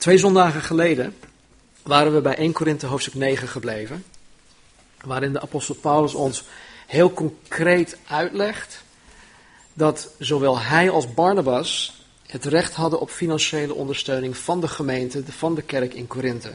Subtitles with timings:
[0.00, 1.16] Twee zondagen geleden
[1.82, 4.04] waren we bij 1 Korinthe hoofdstuk 9 gebleven,
[5.04, 6.44] waarin de apostel Paulus ons
[6.86, 8.84] heel concreet uitlegt
[9.72, 15.54] dat zowel hij als Barnabas het recht hadden op financiële ondersteuning van de gemeente, van
[15.54, 16.52] de kerk in Korinthe.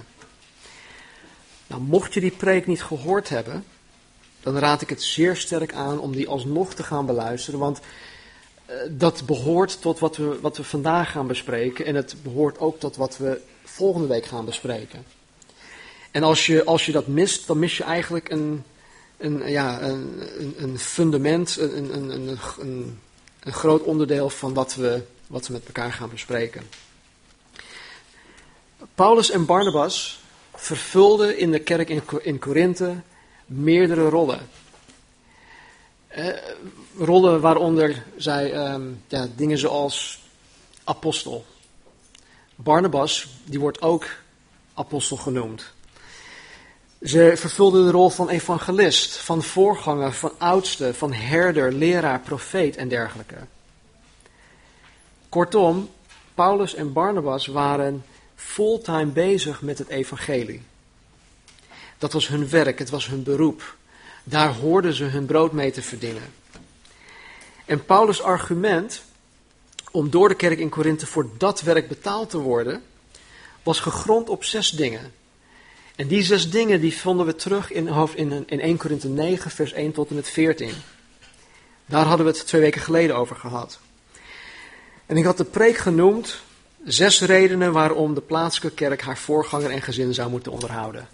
[1.67, 3.65] Nou, mocht je die preek niet gehoord hebben,
[4.39, 7.79] dan raad ik het zeer sterk aan om die alsnog te gaan beluisteren, want
[8.89, 12.95] dat behoort tot wat we, wat we vandaag gaan bespreken en het behoort ook tot
[12.95, 15.05] wat we volgende week gaan bespreken.
[16.11, 18.63] En als je, als je dat mist, dan mis je eigenlijk een,
[19.17, 20.23] een, ja, een,
[20.57, 22.99] een fundament, een, een, een, een,
[23.39, 26.63] een groot onderdeel van wat we, wat we met elkaar gaan bespreken.
[28.95, 30.19] Paulus en Barnabas
[30.55, 32.95] vervulden in de kerk in, in Korinthe
[33.45, 34.39] meerdere rollen.
[36.97, 40.19] Rollen waaronder zij um, ja, dingen zoals
[40.83, 41.45] apostel.
[42.55, 44.07] Barnabas, die wordt ook
[44.73, 45.73] apostel genoemd.
[47.01, 52.87] Ze vervulden de rol van evangelist, van voorganger, van oudste, van herder, leraar, profeet en
[52.87, 53.35] dergelijke.
[55.29, 55.89] Kortom,
[56.33, 60.61] Paulus en Barnabas waren fulltime bezig met het evangelie.
[61.97, 63.75] Dat was hun werk, het was hun beroep.
[64.27, 66.33] Daar hoorden ze hun brood mee te verdienen.
[67.65, 69.03] En Paulus' argument
[69.91, 72.83] om door de kerk in Korinthe voor dat werk betaald te worden,
[73.63, 75.13] was gegrond op zes dingen.
[75.95, 79.71] En die zes dingen die vonden we terug in, in, in 1 Korinthe 9, vers
[79.71, 80.71] 1 tot en met 14.
[81.85, 83.79] Daar hadden we het twee weken geleden over gehad.
[85.05, 86.39] En ik had de preek genoemd,
[86.83, 91.07] zes redenen waarom de plaatselijke kerk haar voorganger en gezin zou moeten onderhouden.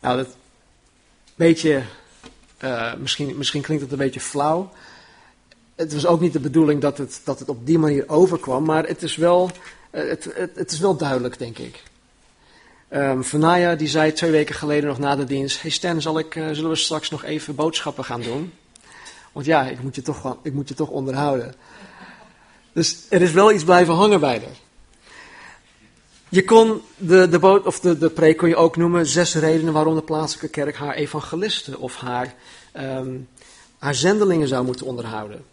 [0.00, 0.36] Nou, dat
[1.34, 1.82] beetje,
[2.64, 4.70] uh, misschien, misschien klinkt het een beetje flauw.
[5.74, 8.86] Het was ook niet de bedoeling dat het, dat het op die manier overkwam, maar
[8.86, 9.50] het is wel,
[9.92, 11.82] uh, het, het, is wel duidelijk, denk ik.
[12.92, 16.48] Um, die zei twee weken geleden nog na de dienst: Hey Stan, zal ik, uh,
[16.52, 18.52] zullen we straks nog even boodschappen gaan doen?
[19.32, 21.54] Want ja, ik moet je toch, ik moet je toch onderhouden.
[22.72, 24.56] Dus er is wel iets blijven hangen bij haar.
[26.28, 29.94] Je kon de, de, of de, de preek kon je ook noemen zes redenen waarom
[29.94, 32.34] de plaatselijke kerk haar evangelisten of haar,
[32.76, 33.28] um,
[33.78, 35.44] haar zendelingen zou moeten onderhouden.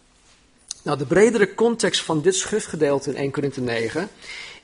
[0.82, 4.08] Nou, de bredere context van dit schriftgedeelte in 1 Korinthe 9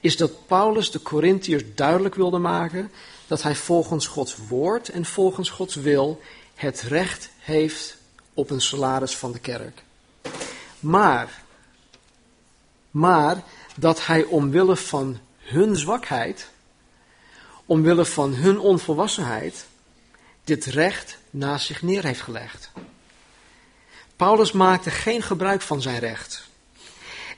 [0.00, 2.90] is dat Paulus de Corinthiërs duidelijk wilde maken
[3.26, 6.20] dat hij volgens Gods woord en volgens Gods wil
[6.54, 7.96] het recht heeft
[8.34, 9.82] op een salaris van de kerk.
[10.80, 11.42] Maar,
[12.90, 13.44] maar
[13.76, 16.48] dat hij omwille van hun zwakheid,
[17.66, 19.66] omwille van hun onvolwassenheid,
[20.44, 22.70] dit recht naast zich neer heeft gelegd.
[24.16, 26.48] Paulus maakte geen gebruik van zijn recht.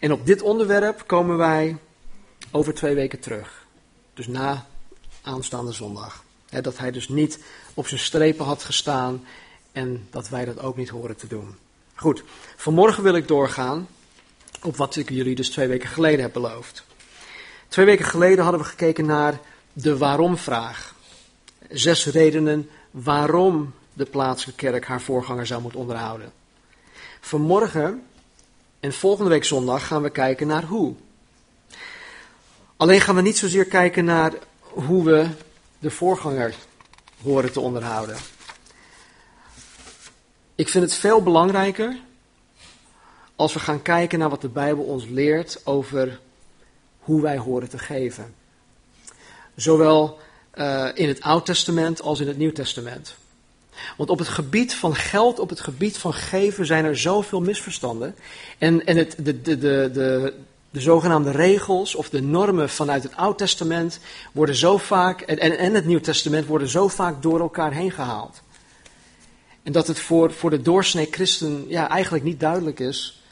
[0.00, 1.76] En op dit onderwerp komen wij
[2.50, 3.66] over twee weken terug.
[4.14, 4.66] Dus na
[5.22, 6.24] aanstaande zondag.
[6.62, 7.38] dat hij dus niet
[7.74, 9.24] op zijn strepen had gestaan
[9.72, 11.56] en dat wij dat ook niet horen te doen.
[11.94, 12.22] Goed,
[12.56, 13.88] vanmorgen wil ik doorgaan
[14.62, 16.84] op wat ik jullie dus twee weken geleden heb beloofd.
[17.68, 19.40] Twee weken geleden hadden we gekeken naar
[19.72, 20.94] de waarom-vraag.
[21.70, 26.32] Zes redenen waarom de plaatselijke kerk haar voorganger zou moeten onderhouden.
[27.20, 28.02] Vanmorgen
[28.80, 30.94] en volgende week zondag gaan we kijken naar hoe.
[32.76, 35.28] Alleen gaan we niet zozeer kijken naar hoe we
[35.78, 36.54] de voorganger
[37.22, 38.16] horen te onderhouden.
[40.54, 42.00] Ik vind het veel belangrijker
[43.36, 46.20] als we gaan kijken naar wat de Bijbel ons leert over
[46.98, 48.34] hoe wij horen te geven.
[49.54, 50.18] Zowel
[50.54, 53.16] uh, in het Oud Testament als in het Nieuw Testament.
[53.96, 58.14] Want op het gebied van geld, op het gebied van geven zijn er zoveel misverstanden.
[58.58, 60.34] En, en het, de, de, de, de,
[60.70, 64.00] de zogenaamde regels of de normen vanuit het Oud Testament
[64.32, 68.42] worden zo vaak, en, en, het Nieuw Testament worden zo vaak door elkaar heen gehaald.
[69.62, 73.22] En dat het voor, voor de doorsnee christen ja, eigenlijk niet duidelijk is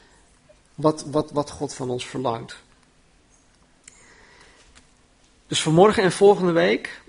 [0.75, 2.57] wat, wat, wat God van ons verlangt.
[5.47, 7.01] Dus vanmorgen en volgende week,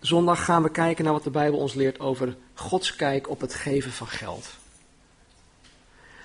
[0.00, 3.54] zondag, gaan we kijken naar wat de Bijbel ons leert over Gods kijk op het
[3.54, 4.56] geven van geld.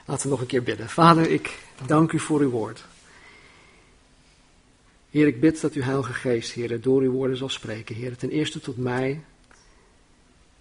[0.05, 0.89] Laten we nog een keer bidden.
[0.89, 2.85] Vader, ik dank u voor uw woord.
[5.09, 7.95] Heer, ik bid dat uw Heilige Geest, Heer, door uw woorden zal spreken.
[7.95, 9.21] Heer, ten eerste tot mij,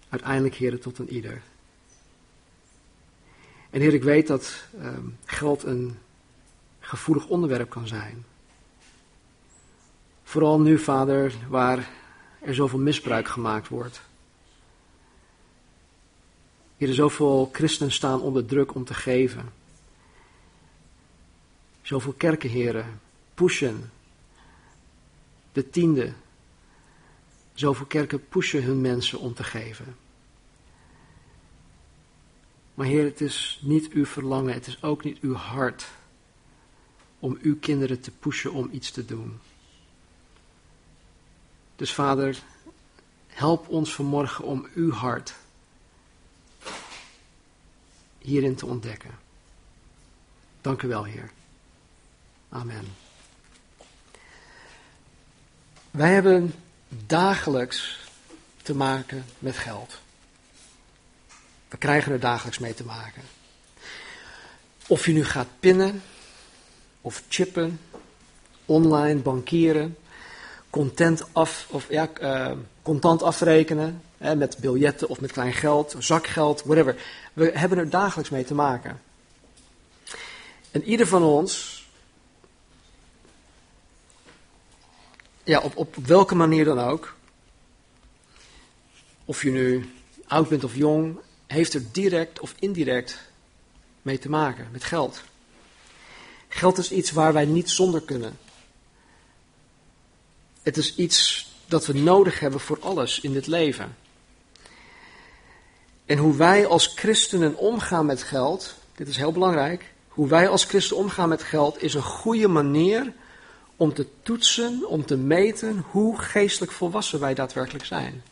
[0.09, 1.41] uiteindelijk, Heer, tot een ieder.
[3.69, 5.97] En Heer, ik weet dat um, geld een
[6.79, 8.25] gevoelig onderwerp kan zijn.
[10.23, 11.89] Vooral nu, Vader, waar
[12.41, 14.01] er zoveel misbruik gemaakt wordt.
[16.77, 19.53] Heer, zoveel christenen staan onder druk om te geven.
[21.81, 23.01] Zoveel kerken, heren,
[23.33, 23.91] pushen
[25.51, 26.13] de tiende.
[27.53, 29.97] Zoveel kerken pushen hun mensen om te geven.
[32.73, 35.87] Maar Heer, het is niet uw verlangen, het is ook niet uw hart
[37.19, 39.39] om uw kinderen te pushen om iets te doen.
[41.75, 42.37] Dus Vader,
[43.27, 45.35] help ons vanmorgen om uw hart
[48.25, 49.11] hierin te ontdekken.
[50.61, 51.31] Dank u wel, Heer.
[52.49, 52.85] Amen.
[55.91, 56.53] Wij hebben
[56.89, 57.99] dagelijks
[58.61, 59.99] te maken met geld.
[61.67, 63.21] We krijgen er dagelijks mee te maken.
[64.87, 66.03] Of je nu gaat pinnen,
[67.01, 67.79] of chippen,
[68.65, 69.97] online bankieren,
[70.69, 72.51] content, af, of, ja, uh,
[72.81, 76.95] contant afrekenen, met biljetten of met klein geld, zakgeld, whatever.
[77.33, 79.01] We hebben er dagelijks mee te maken.
[80.71, 81.85] En ieder van ons,
[85.43, 87.15] ja, op, op welke manier dan ook,
[89.25, 89.93] of je nu
[90.27, 93.31] oud bent of jong, heeft er direct of indirect
[94.01, 95.21] mee te maken, met geld.
[96.47, 98.37] Geld is iets waar wij niet zonder kunnen.
[100.61, 103.95] Het is iets dat we nodig hebben voor alles in dit leven.
[106.05, 110.63] En hoe wij als christenen omgaan met geld, dit is heel belangrijk, hoe wij als
[110.63, 113.13] christen omgaan met geld is een goede manier
[113.75, 118.23] om te toetsen, om te meten hoe geestelijk volwassen wij daadwerkelijk zijn.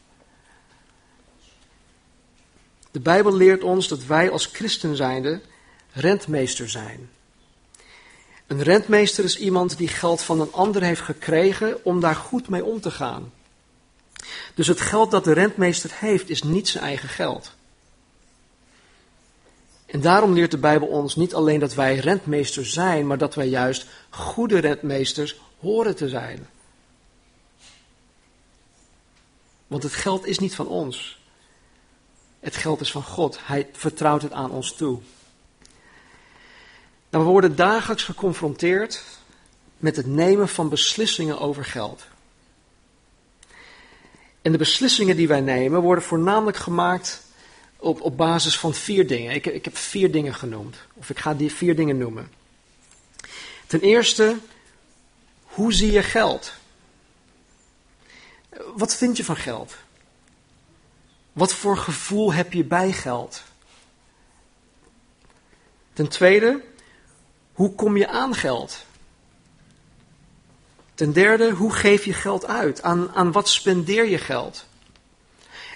[2.91, 5.41] De Bijbel leert ons dat wij als christen zijnde
[5.91, 7.09] rentmeester zijn.
[8.47, 12.65] Een rentmeester is iemand die geld van een ander heeft gekregen om daar goed mee
[12.65, 13.31] om te gaan.
[14.53, 17.51] Dus het geld dat de rentmeester heeft is niet zijn eigen geld.
[19.94, 23.48] En daarom leert de Bijbel ons niet alleen dat wij rentmeester zijn, maar dat wij
[23.48, 26.48] juist goede rentmeesters horen te zijn.
[29.68, 31.22] Want het geld is niet van ons.
[32.40, 33.40] Het geld is van God.
[33.42, 35.00] Hij vertrouwt het aan ons toe.
[37.10, 39.04] Nou, we worden dagelijks geconfronteerd
[39.78, 42.04] met het nemen van beslissingen over geld.
[44.42, 47.22] En de beslissingen die wij nemen worden voornamelijk gemaakt
[47.83, 49.33] op, op basis van vier dingen.
[49.33, 50.77] Ik, ik heb vier dingen genoemd.
[50.94, 52.31] Of ik ga die vier dingen noemen.
[53.68, 54.38] Ten eerste,
[55.44, 56.53] hoe zie je geld?
[58.75, 59.75] Wat vind je van geld?
[61.33, 63.44] Wat voor gevoel heb je bij geld?
[65.94, 66.63] Ten tweede,
[67.53, 68.85] hoe kom je aan geld?
[70.94, 72.81] Ten derde, hoe geef je geld uit?
[72.81, 74.65] Aan, aan wat spendeer je geld?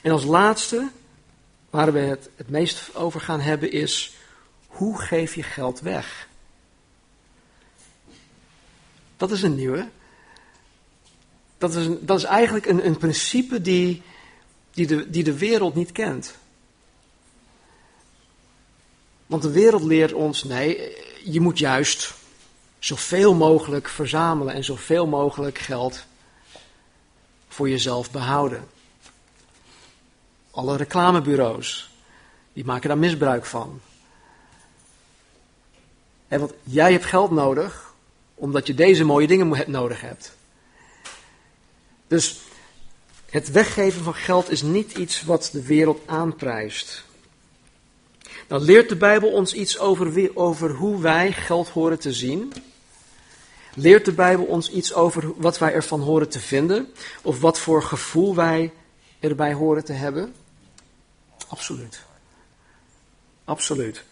[0.01, 0.89] En als laatste,
[1.69, 4.15] waar we het het meest over gaan hebben, is
[4.67, 6.27] hoe geef je geld weg?
[9.17, 9.89] Dat is een nieuwe.
[11.57, 14.01] Dat is, een, dat is eigenlijk een, een principe die,
[14.71, 16.35] die, de, die de wereld niet kent.
[19.25, 22.13] Want de wereld leert ons, nee, je moet juist
[22.79, 26.05] zoveel mogelijk verzamelen en zoveel mogelijk geld
[27.47, 28.67] voor jezelf behouden.
[30.57, 31.89] Alle reclamebureaus,
[32.53, 33.81] die maken daar misbruik van.
[36.27, 37.93] En want jij hebt geld nodig,
[38.35, 40.35] omdat je deze mooie dingen nodig hebt.
[42.07, 42.39] Dus
[43.29, 47.03] het weggeven van geld is niet iets wat de wereld aanprijst.
[48.47, 52.53] Dan leert de Bijbel ons iets over, over hoe wij geld horen te zien.
[53.73, 56.87] Leert de Bijbel ons iets over wat wij ervan horen te vinden?
[57.21, 58.71] Of wat voor gevoel wij
[59.19, 60.33] erbij horen te hebben?
[61.47, 61.99] Absoluut.
[63.45, 64.03] Absoluut.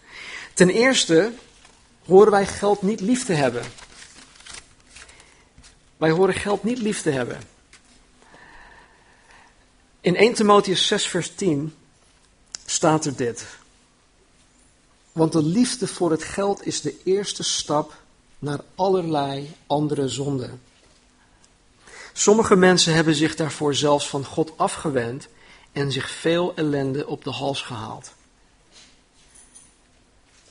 [0.54, 1.32] Ten eerste
[2.04, 3.64] horen wij geld niet lief te hebben.
[5.96, 7.40] Wij horen geld niet lief te hebben.
[10.00, 11.74] In 1 Timotheus 6, vers 10
[12.66, 13.44] staat er dit.
[15.12, 17.94] Want de liefde voor het geld is de eerste stap
[18.38, 20.62] naar allerlei andere zonden.
[22.12, 25.28] Sommige mensen hebben zich daarvoor zelfs van God afgewend
[25.76, 28.14] en zich veel ellende op de hals gehaald.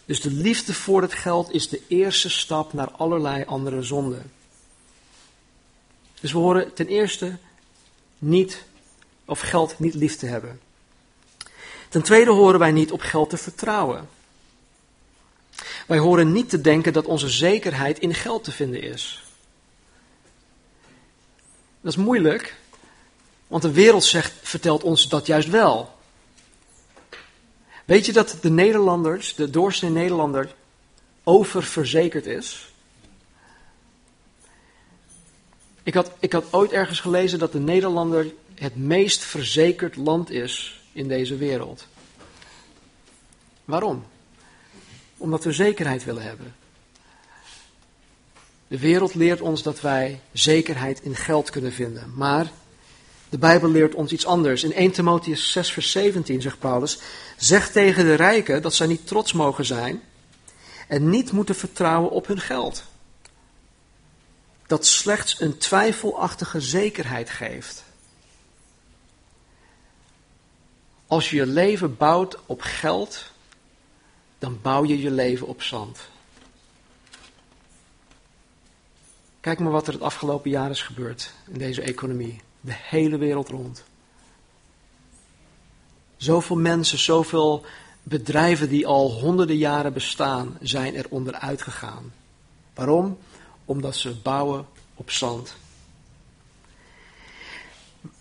[0.06, 4.32] Dus de liefde voor het geld is de eerste stap naar allerlei andere zonden.
[6.20, 7.38] Dus we horen ten eerste
[8.18, 8.64] niet,
[9.26, 10.60] of geld niet lief te hebben.
[11.90, 14.10] Ten tweede horen wij niet op geld te vertrouwen.
[15.88, 19.24] Wij horen niet te denken dat onze zekerheid in geld te vinden is.
[21.82, 22.56] Dat is moeilijk,
[23.48, 25.94] want de wereld zegt, vertelt ons dat juist wel.
[27.86, 30.56] Weet je dat de Nederlanders, de doorsnee Nederlander,
[31.24, 32.74] oververzekerd is?
[35.84, 40.82] Ik had, ik had ooit ergens gelezen dat de Nederlander het meest verzekerd land is
[40.92, 41.88] in deze wereld.
[43.66, 44.06] Waarom?
[45.18, 46.56] Omdat we zekerheid willen hebben.
[48.68, 52.14] De wereld leert ons dat wij zekerheid in geld kunnen vinden.
[52.16, 52.52] Maar
[53.36, 54.64] de Bijbel leert ons iets anders.
[54.64, 57.00] In 1 Timotheus 6, vers 17 zegt Paulus:
[57.38, 60.02] Zeg tegen de rijken dat zij niet trots mogen zijn
[60.88, 62.84] en niet moeten vertrouwen op hun geld.
[64.68, 67.84] Dat slechts een twijfelachtige zekerheid geeft.
[71.08, 73.32] Als je je leven bouwt op geld,
[74.40, 76.00] dan bouw je je leven op zand.
[79.40, 82.45] Kijk maar wat er het afgelopen jaar is gebeurd in deze economie.
[82.66, 83.84] De hele wereld rond.
[86.18, 87.66] Zoveel mensen, zoveel
[88.04, 92.14] bedrijven die al honderden jaren bestaan, zijn er onderuit gegaan.
[92.74, 93.18] Waarom?
[93.66, 95.56] Omdat ze bouwen op zand.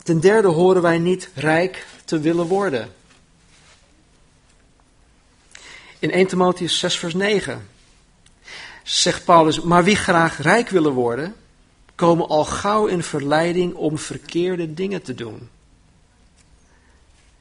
[0.03, 2.93] Ten derde horen wij niet rijk te willen worden.
[5.99, 7.69] In 1 Timotheus 6 vers 9
[8.83, 11.35] zegt Paulus, maar wie graag rijk willen worden,
[11.95, 15.49] komen al gauw in verleiding om verkeerde dingen te doen.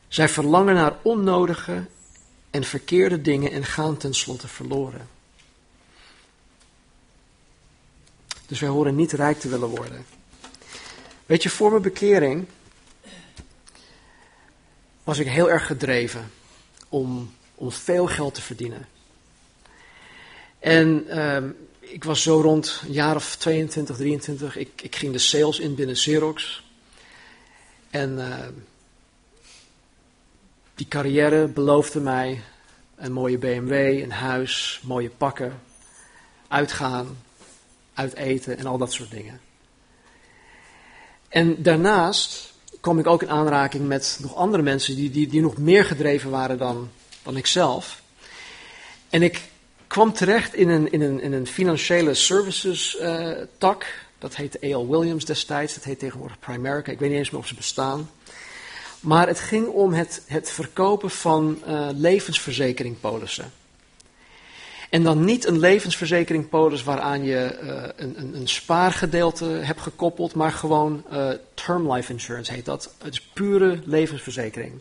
[0.07, 1.85] Zij verlangen naar onnodige
[2.49, 5.07] en verkeerde dingen en gaan tenslotte verloren.
[8.47, 10.05] Dus wij horen niet rijk te willen worden.
[11.25, 12.45] Weet je, voor mijn bekering
[15.03, 16.31] was ik heel erg gedreven
[16.89, 18.87] om, om veel geld te verdienen.
[20.59, 21.37] En uh,
[21.83, 24.57] ik was zo rond een jaar of 22, 23.
[24.57, 26.63] Ik, ik ging de sales in binnen Xerox.
[27.89, 28.37] En uh,
[30.75, 32.41] die carrière beloofde mij
[32.95, 35.61] een mooie BMW, een huis, mooie pakken,
[36.47, 37.17] uitgaan,
[37.93, 39.41] uiteten en al dat soort dingen.
[41.29, 45.57] En daarnaast kwam ik ook in aanraking met nog andere mensen die, die, die nog
[45.57, 46.89] meer gedreven waren dan,
[47.23, 48.01] dan ik zelf.
[49.09, 49.41] En ik
[49.93, 53.85] kwam terecht in een, in een, in een financiële services uh, tak.
[54.19, 54.89] Dat heette A.L.
[54.89, 56.91] Williams destijds, dat heet tegenwoordig Primerica.
[56.91, 58.09] Ik weet niet eens meer of ze bestaan.
[58.99, 63.51] Maar het ging om het, het verkopen van uh, levensverzekeringpolissen.
[64.89, 70.51] En dan niet een levensverzekeringpolis waaraan je uh, een, een, een, spaargedeelte hebt gekoppeld, maar
[70.51, 71.03] gewoon
[71.53, 72.93] term life insurance heet dat.
[73.03, 74.71] Het is pure levensverzekering.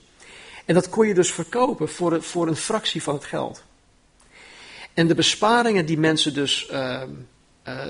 [0.64, 3.62] En dat kon je dus verkopen voor, voor een fractie van het geld.
[4.94, 7.02] En de besparingen die mensen dus uh,
[7.68, 7.84] uh,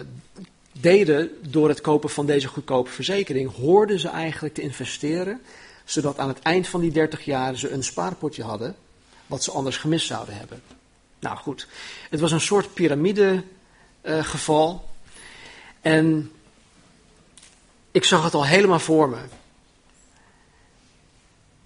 [0.73, 5.41] deden door het kopen van deze goedkope verzekering, hoorden ze eigenlijk te investeren,
[5.85, 8.77] zodat aan het eind van die 30 jaar ze een spaarpotje hadden,
[9.27, 10.63] wat ze anders gemist zouden hebben.
[11.19, 11.67] Nou goed,
[12.11, 14.73] het was een soort piramidegeval.
[14.75, 16.33] Uh, en
[17.91, 19.21] ik zag het al helemaal voor me.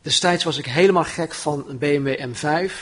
[0.03, 2.73] Destijds was ik helemaal gek van een BMW M5.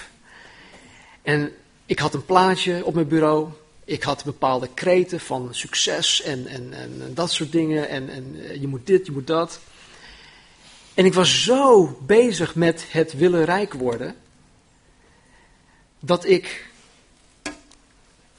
[1.23, 1.52] En
[1.87, 3.49] ik had een plaatje op mijn bureau.
[3.85, 7.88] Ik had bepaalde kreten van succes en, en, en dat soort dingen.
[7.88, 9.61] En, en eh, je moet dit, je moet dat.
[10.95, 14.17] En ik was zo bezig met het willen rijk worden.
[16.00, 16.71] Dat ik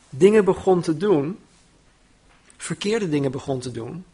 [0.10, 1.40] dingen begon te doen.
[2.58, 4.06] Verkeerde dingen begon te doen.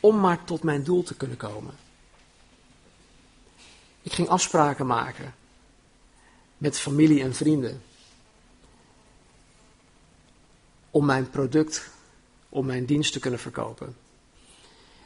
[0.00, 1.74] Om maar tot mijn doel te kunnen komen.
[4.02, 5.34] Ik ging afspraken maken.
[6.56, 7.82] Met familie en vrienden
[10.92, 11.90] om mijn product,
[12.48, 13.96] om mijn dienst te kunnen verkopen.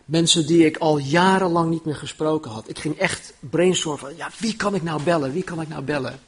[0.05, 2.69] Mensen die ik al jarenlang niet meer gesproken had.
[2.69, 5.33] Ik ging echt brainstormen van, ja, wie kan ik nou bellen?
[5.33, 6.21] Wie kan ik nou bellen?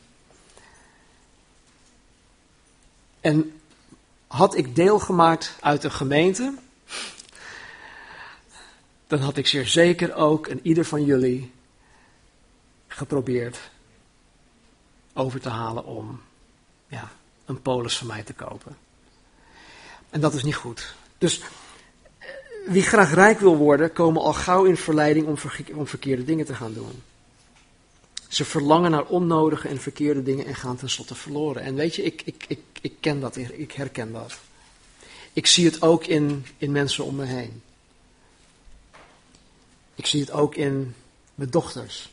[3.21, 3.61] En
[4.27, 6.55] had ik deel gemaakt uit een gemeente,
[9.07, 11.53] dan had ik zeer zeker ook en ieder van jullie
[12.87, 13.71] geprobeerd
[15.13, 16.21] over te halen om
[16.87, 17.11] ja,
[17.45, 18.77] een polis van mij te kopen.
[20.11, 20.95] En dat is niet goed.
[21.19, 21.41] Dus
[22.19, 22.27] eh,
[22.67, 25.37] wie graag rijk wil worden, komen al gauw in verleiding om,
[25.75, 27.03] om verkeerde dingen te gaan doen.
[28.29, 31.63] Ze verlangen naar onnodige en verkeerde dingen en gaan tenslotte verloren.
[31.63, 34.39] En weet je, ik, ik, ik, ik ken dat, ik herken dat.
[35.33, 37.63] Ik zie het ook in, in mensen om me heen.
[39.95, 40.95] Ik zie het ook in
[41.35, 42.11] mijn dochters.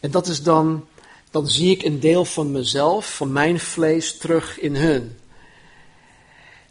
[0.00, 0.86] En dat is dan
[1.34, 5.18] dan zie ik een deel van mezelf, van mijn vlees, terug in hun.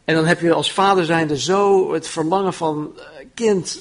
[0.04, 3.04] En dan heb je als vader zijnde zo het verlangen van, uh,
[3.34, 3.80] kind,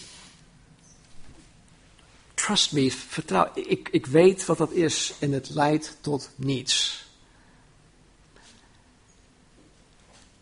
[2.34, 7.04] trust me, vertrouw, ik, ik weet wat dat is en het leidt tot niets.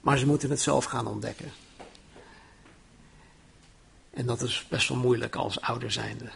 [0.00, 1.52] Maar ze moeten het zelf gaan ontdekken.
[4.10, 6.30] En dat is best wel moeilijk als ouder zijnde.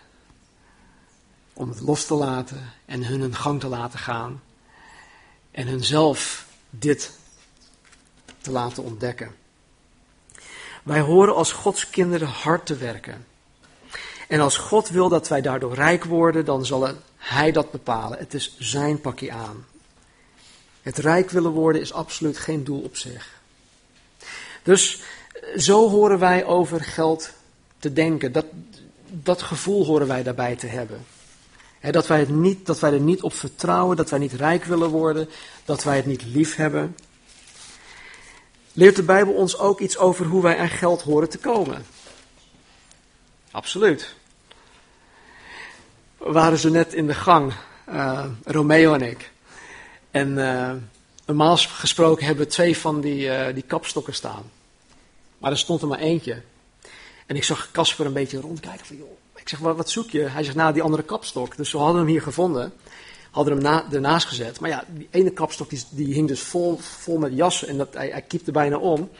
[1.54, 4.42] Om het los te laten en hun hun gang te laten gaan.
[5.50, 7.12] En hunzelf dit
[8.40, 9.34] te laten ontdekken.
[10.82, 13.26] Wij horen als Gods kinderen hard te werken.
[14.28, 18.18] En als God wil dat wij daardoor rijk worden, dan zal Hij dat bepalen.
[18.18, 19.66] Het is Zijn pakje aan.
[20.82, 23.40] Het rijk willen worden is absoluut geen doel op zich.
[24.62, 25.02] Dus
[25.56, 27.30] zo horen wij over geld
[27.78, 28.32] te denken.
[28.32, 28.46] Dat,
[29.06, 31.04] dat gevoel horen wij daarbij te hebben.
[31.92, 34.88] Dat, wij het niet, dat wij er niet op vertrouwen, dat wij niet rijk willen
[34.88, 35.28] worden,
[35.64, 36.96] dat wij het niet lief hebben.
[38.72, 41.84] Leert de Bijbel ons ook iets over hoe wij aan geld horen te komen?
[43.50, 44.14] Absoluut.
[46.16, 47.52] We waren zo net in de gang,
[47.88, 49.30] uh, Romeo en ik.
[50.10, 50.72] En uh,
[51.26, 54.50] normaal gesproken hebben we twee van die, uh, die kapstokken staan.
[55.38, 56.42] Maar er stond er maar eentje.
[57.26, 60.20] En ik zag Casper een beetje rondkijken van, joh, ik zeg, wat, wat zoek je?
[60.20, 61.56] Hij zegt, nou, die andere kapstok.
[61.56, 62.72] Dus we hadden hem hier gevonden,
[63.30, 64.60] hadden hem na, ernaast gezet.
[64.60, 67.94] Maar ja, die ene kapstok die, die hing dus vol, vol met jassen en dat,
[67.94, 69.10] hij, hij kiepte bijna om.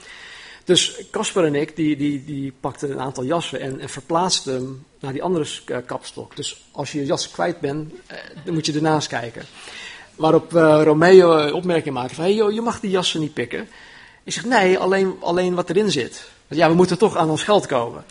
[0.64, 4.85] Dus Casper en ik, die, die, die pakten een aantal jassen en, en verplaatsten hem
[5.00, 6.37] naar die andere eh, kapstok.
[6.37, 9.45] Dus als je je jas kwijt bent, eh, dan moet je ernaast kijken.
[10.16, 13.69] Waarop uh, Romeo opmerking maakte van, hey joh, je mag die jassen niet pikken.
[14.23, 16.25] Ik zeg, nee, alleen, alleen wat erin zit.
[16.47, 18.04] Want ja, we moeten toch aan ons geld komen.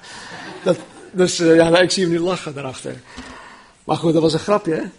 [0.63, 0.77] Dat,
[1.13, 3.01] dus uh, ja, ik zie hem nu lachen daarachter.
[3.83, 4.89] Maar goed, dat was een grapje.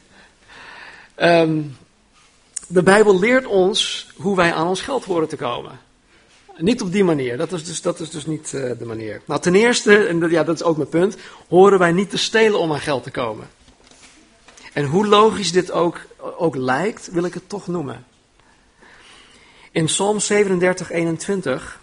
[1.16, 1.76] Um,
[2.66, 5.80] de Bijbel leert ons hoe wij aan ons geld horen te komen.
[6.56, 9.22] Niet op die manier, dat is dus, dat is dus niet uh, de manier.
[9.24, 11.16] Nou, ten eerste, en dat, ja, dat is ook mijn punt,
[11.48, 13.48] horen wij niet te stelen om aan geld te komen.
[14.72, 16.00] En hoe logisch dit ook,
[16.38, 18.06] ook lijkt, wil ik het toch noemen.
[19.70, 21.80] In Psalm 37, 21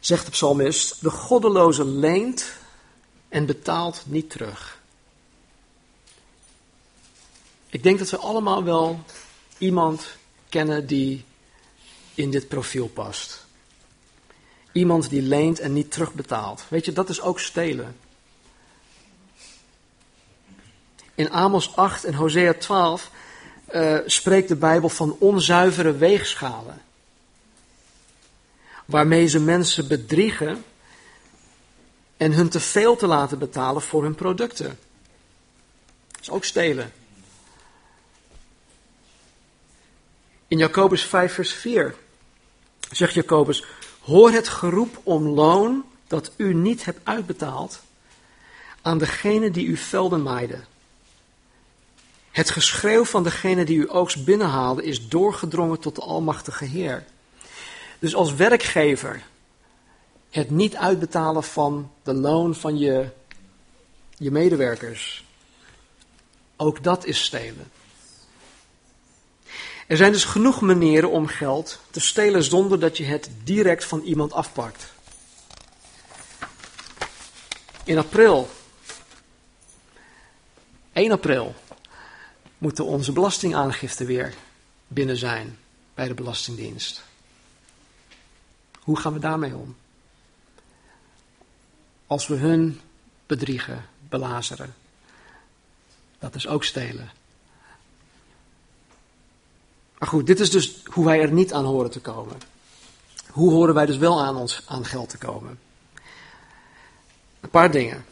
[0.00, 2.52] zegt de psalmist: De goddeloze leent
[3.32, 4.80] en betaalt niet terug.
[7.68, 9.00] Ik denk dat we allemaal wel
[9.58, 10.06] iemand
[10.48, 11.24] kennen die
[12.14, 13.46] in dit profiel past.
[14.72, 16.64] Iemand die leent en niet terugbetaalt.
[16.68, 17.96] Weet je, dat is ook stelen.
[21.14, 23.10] In Amos 8 en Hosea 12
[23.74, 26.82] uh, spreekt de Bijbel van onzuivere weegschalen.
[28.84, 30.64] Waarmee ze mensen bedriegen
[32.22, 34.78] en hun te veel te laten betalen voor hun producten.
[36.10, 36.92] Dat is ook stelen.
[40.48, 41.94] In Jacobus 5, vers 4
[42.90, 43.64] zegt Jacobus:
[44.00, 47.80] Hoor het geroep om loon dat u niet hebt uitbetaald
[48.82, 50.66] aan degene die uw velden maaiden.
[52.30, 57.04] Het geschreeuw van degene die uw oogst binnenhaalde is doorgedrongen tot de Almachtige Heer.
[57.98, 59.22] Dus als werkgever
[60.32, 63.08] het niet uitbetalen van de loon van je,
[64.16, 65.24] je medewerkers,
[66.56, 67.70] ook dat is stelen.
[69.86, 74.00] Er zijn dus genoeg manieren om geld te stelen zonder dat je het direct van
[74.00, 74.92] iemand afpakt.
[77.84, 78.48] In april,
[80.92, 81.54] 1 april,
[82.58, 84.34] moeten onze belastingaangifte weer
[84.88, 85.58] binnen zijn
[85.94, 87.02] bij de Belastingdienst.
[88.80, 89.76] Hoe gaan we daarmee om?
[92.12, 92.80] Als we hun
[93.26, 94.74] bedriegen, belazeren.
[96.18, 97.10] Dat is ook stelen.
[99.98, 102.36] Maar goed, dit is dus hoe wij er niet aan horen te komen.
[103.30, 105.58] Hoe horen wij dus wel aan ons aan geld te komen?
[107.40, 108.04] Een paar dingen.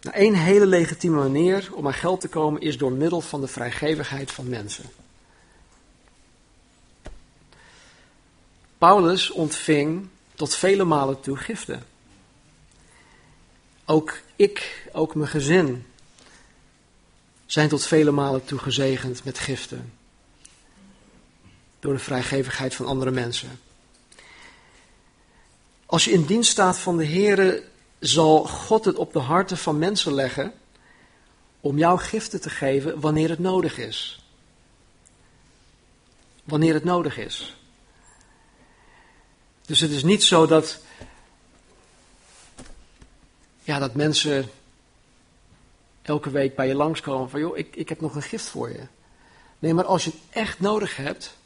[0.00, 3.48] Nou, een hele legitieme manier om aan geld te komen is door middel van de
[3.48, 4.84] vrijgevigheid van mensen.
[8.78, 11.94] Paulus ontving tot vele malen toe giften.
[13.86, 15.86] Ook ik, ook mijn gezin,
[17.46, 19.92] zijn tot vele malen toe gezegend met giften.
[21.80, 23.60] Door de vrijgevigheid van andere mensen.
[25.86, 27.64] Als je in dienst staat van de Here,
[27.98, 30.52] zal God het op de harten van mensen leggen
[31.60, 34.24] om jou giften te geven wanneer het nodig is.
[36.44, 37.56] Wanneer het nodig is.
[39.66, 40.78] Dus het is niet zo dat,
[43.66, 44.48] ja, dat mensen
[46.02, 48.86] elke week bij je langskomen van, joh, ik, ik heb nog een gift voor je.
[49.58, 51.36] Nee, maar als je het echt nodig hebt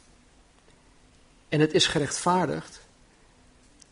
[1.48, 2.80] en het is gerechtvaardigd,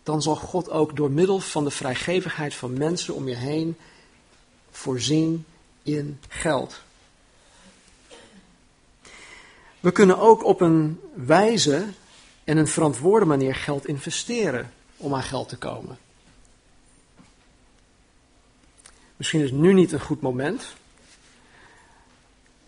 [0.02, 3.76] dan zal God ook door middel van de vrijgevigheid van mensen om je heen
[4.70, 5.46] voorzien
[5.82, 6.80] in geld.
[9.80, 11.86] We kunnen ook op een wijze
[12.44, 15.98] en een verantwoorde manier geld investeren om aan geld te komen.
[19.18, 20.66] Misschien is nu niet een goed moment.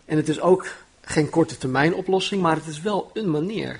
[0.05, 0.67] En het is ook
[1.01, 3.79] geen korte termijn oplossing, maar het is wel een manier.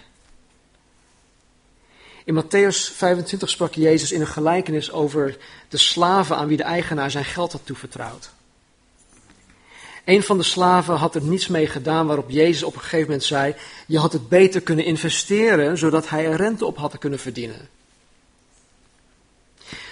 [2.25, 5.37] In Matthäus 25 sprak Jezus in een gelijkenis over
[5.69, 8.31] de slaven aan wie de eigenaar zijn geld had toevertrouwd.
[10.05, 13.23] Een van de slaven had er niets mee gedaan, waarop Jezus op een gegeven moment
[13.23, 13.55] zei:
[13.87, 17.69] Je had het beter kunnen investeren, zodat hij er rente op had kunnen verdienen.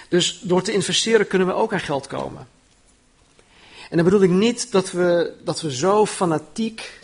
[0.08, 2.48] Dus door te investeren kunnen we ook aan geld komen.
[3.90, 6.98] En dan bedoel ik niet dat we, dat we zo fanatiek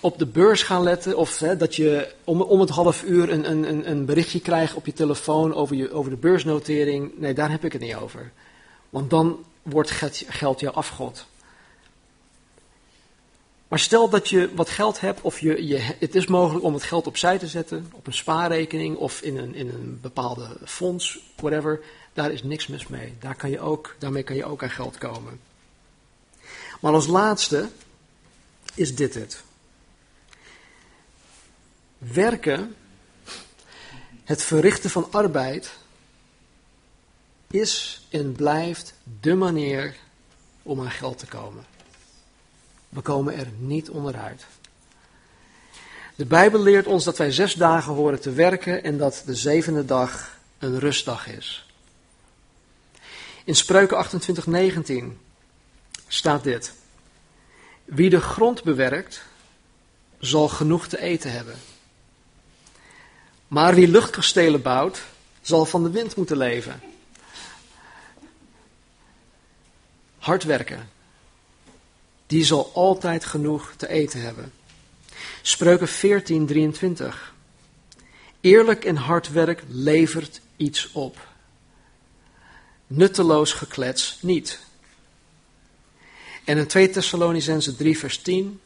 [0.00, 1.16] op de beurs gaan letten.
[1.16, 4.86] Of hè, dat je om, om het half uur een, een, een berichtje krijgt op
[4.86, 7.12] je telefoon over, je, over de beursnotering.
[7.16, 8.32] Nee, daar heb ik het niet over.
[8.90, 9.90] Want dan wordt
[10.28, 11.26] geld, jouw afgod.
[13.68, 16.82] Maar stel dat je wat geld hebt, of je, je, het is mogelijk om het
[16.82, 21.80] geld opzij te zetten, op een spaarrekening of in een, in een bepaalde fonds, whatever.
[22.12, 23.14] Daar is niks mis mee.
[23.20, 25.40] Daar kan je ook, daarmee kan je ook aan geld komen.
[26.80, 27.68] Maar als laatste
[28.74, 29.42] is dit het.
[31.98, 32.76] Werken,
[34.24, 35.70] het verrichten van arbeid,
[37.50, 39.96] is en blijft de manier
[40.62, 41.64] om aan geld te komen.
[42.88, 44.46] We komen er niet onderuit.
[46.14, 49.84] De Bijbel leert ons dat wij zes dagen horen te werken en dat de zevende
[49.84, 51.66] dag een rustdag is.
[53.44, 55.18] In Spreuken 28, 19
[56.08, 56.72] staat dit.
[57.84, 59.22] Wie de grond bewerkt,
[60.18, 61.54] zal genoeg te eten hebben.
[63.48, 65.02] Maar wie luchtkastelen bouwt,
[65.40, 66.80] zal van de wind moeten leven.
[70.18, 70.90] Hard werken.
[72.26, 74.52] Die zal altijd genoeg te eten hebben.
[75.42, 77.34] Spreuken 14, 23.
[78.40, 81.28] Eerlijk en hard werk levert iets op.
[82.86, 84.65] Nutteloos geklets niet.
[86.46, 88.60] En in 2 Thessalonicense 3 vers 10,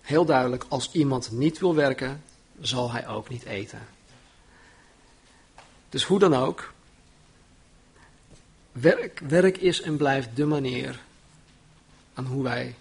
[0.00, 2.22] heel duidelijk, als iemand niet wil werken,
[2.60, 3.80] zal hij ook niet eten.
[5.88, 6.72] Dus hoe dan ook,
[8.72, 11.00] werk, werk is en blijft de manier
[12.14, 12.74] aan hoe wij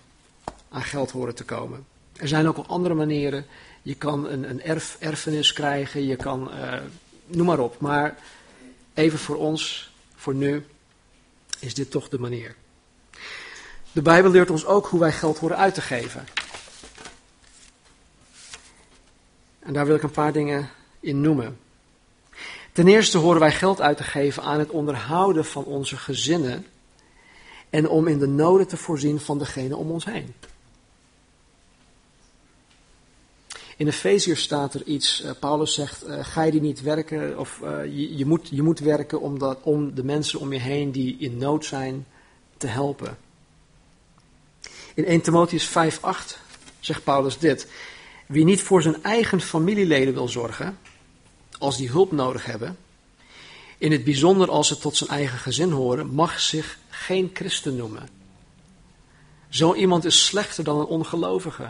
[0.70, 1.86] aan geld horen te komen.
[2.16, 3.46] Er zijn ook andere manieren.
[3.82, 6.74] Je kan een, een erf, erfenis krijgen, je kan, uh,
[7.26, 7.80] noem maar op.
[7.80, 8.18] Maar
[8.94, 10.66] even voor ons, voor nu,
[11.60, 12.56] is dit toch de manier.
[13.91, 16.25] De Bijbel leert ons ook hoe wij geld horen uit te geven.
[19.60, 21.60] En daar wil ik een paar dingen in noemen.
[22.71, 26.65] Ten eerste horen wij geld uit te geven aan het onderhouden van onze gezinnen
[27.69, 30.34] en om in de noden te voorzien van degene om ons heen.
[33.77, 37.86] In Efeziërs staat er iets, uh, Paulus zegt, uh, ga je niet werken, of uh,
[37.86, 41.17] je, je, moet, je moet werken om, dat, om de mensen om je heen die
[41.17, 42.06] in nood zijn
[42.58, 43.17] te helpen.
[44.93, 46.38] In 1 Timotheus 5:8
[46.80, 47.67] zegt Paulus dit:
[48.25, 50.77] Wie niet voor zijn eigen familieleden wil zorgen,
[51.58, 52.77] als die hulp nodig hebben,
[53.77, 58.10] in het bijzonder als ze tot zijn eigen gezin horen, mag zich geen christen noemen.
[59.49, 61.69] Zo iemand is slechter dan een ongelovige.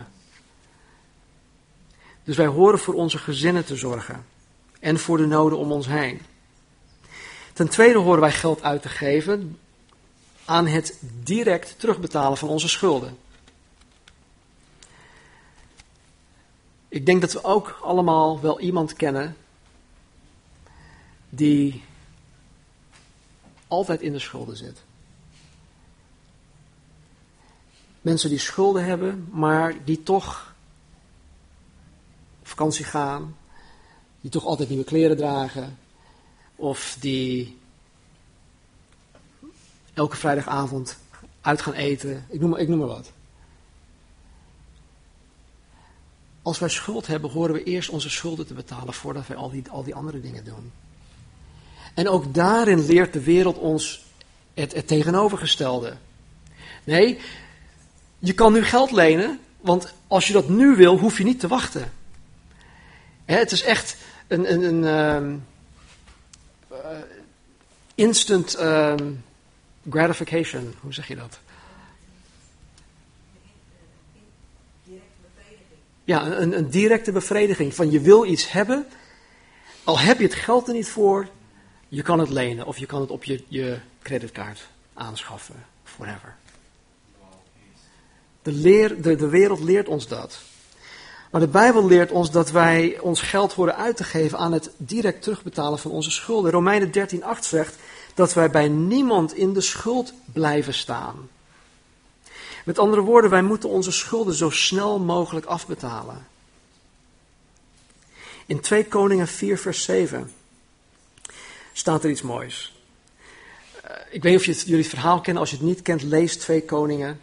[2.24, 4.24] Dus wij horen voor onze gezinnen te zorgen
[4.80, 6.20] en voor de noden om ons heen.
[7.52, 9.58] Ten tweede horen wij geld uit te geven
[10.44, 13.18] aan het direct terugbetalen van onze schulden.
[16.88, 19.36] Ik denk dat we ook allemaal wel iemand kennen
[21.28, 21.82] die
[23.66, 24.82] altijd in de schulden zit.
[28.00, 30.54] Mensen die schulden hebben, maar die toch
[32.40, 33.36] op vakantie gaan,
[34.20, 35.78] die toch altijd nieuwe kleren dragen,
[36.56, 37.58] of die
[39.94, 40.96] elke vrijdagavond
[41.40, 42.26] uit gaan eten.
[42.28, 43.12] Ik noem, maar, ik noem wat.
[46.42, 49.64] Als wij schuld hebben, horen we eerst onze schulden te betalen voordat wij al die,
[49.70, 50.72] al die andere dingen doen.
[51.94, 54.04] En ook daarin leert de wereld ons
[54.54, 55.96] het, het tegenovergestelde.
[56.84, 57.18] Nee,
[58.18, 61.48] je kan nu geld lenen, want als je dat nu wil, hoef je niet te
[61.48, 61.92] wachten.
[63.24, 65.44] het is echt een, een, een um,
[66.72, 66.78] uh,
[67.94, 69.24] instant um,
[69.90, 71.38] gratification, hoe zeg je dat?
[76.04, 78.86] Ja, een, een directe bevrediging van je wil iets hebben,
[79.84, 81.28] al heb je het geld er niet voor,
[81.88, 86.34] je kan het lenen of je kan het op je, je creditkaart aanschaffen, forever.
[88.42, 90.40] De, leer, de, de wereld leert ons dat.
[91.30, 94.70] Maar de Bijbel leert ons dat wij ons geld horen uit te geven aan het
[94.76, 96.50] direct terugbetalen van onze schulden.
[96.50, 97.76] Romeinen 13:8 zegt:
[98.14, 101.28] dat wij bij niemand in de schuld blijven staan.
[102.64, 106.26] Met andere woorden, wij moeten onze schulden zo snel mogelijk afbetalen.
[108.46, 110.32] In 2 Koningen 4, vers 7
[111.72, 112.72] staat er iets moois.
[113.84, 115.40] Uh, ik weet niet of je het, jullie het verhaal kennen.
[115.40, 117.20] Als je het niet kent, lees 2 Koningen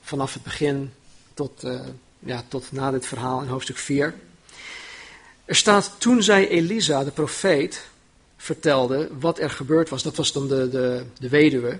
[0.00, 0.92] vanaf het begin
[1.34, 1.80] tot, uh,
[2.18, 4.14] ja, tot na dit verhaal in hoofdstuk 4.
[5.44, 7.86] Er staat, toen zij Elisa, de profeet,
[8.44, 10.02] vertelde wat er gebeurd was.
[10.02, 11.78] Dat was dan de, de, de weduwe.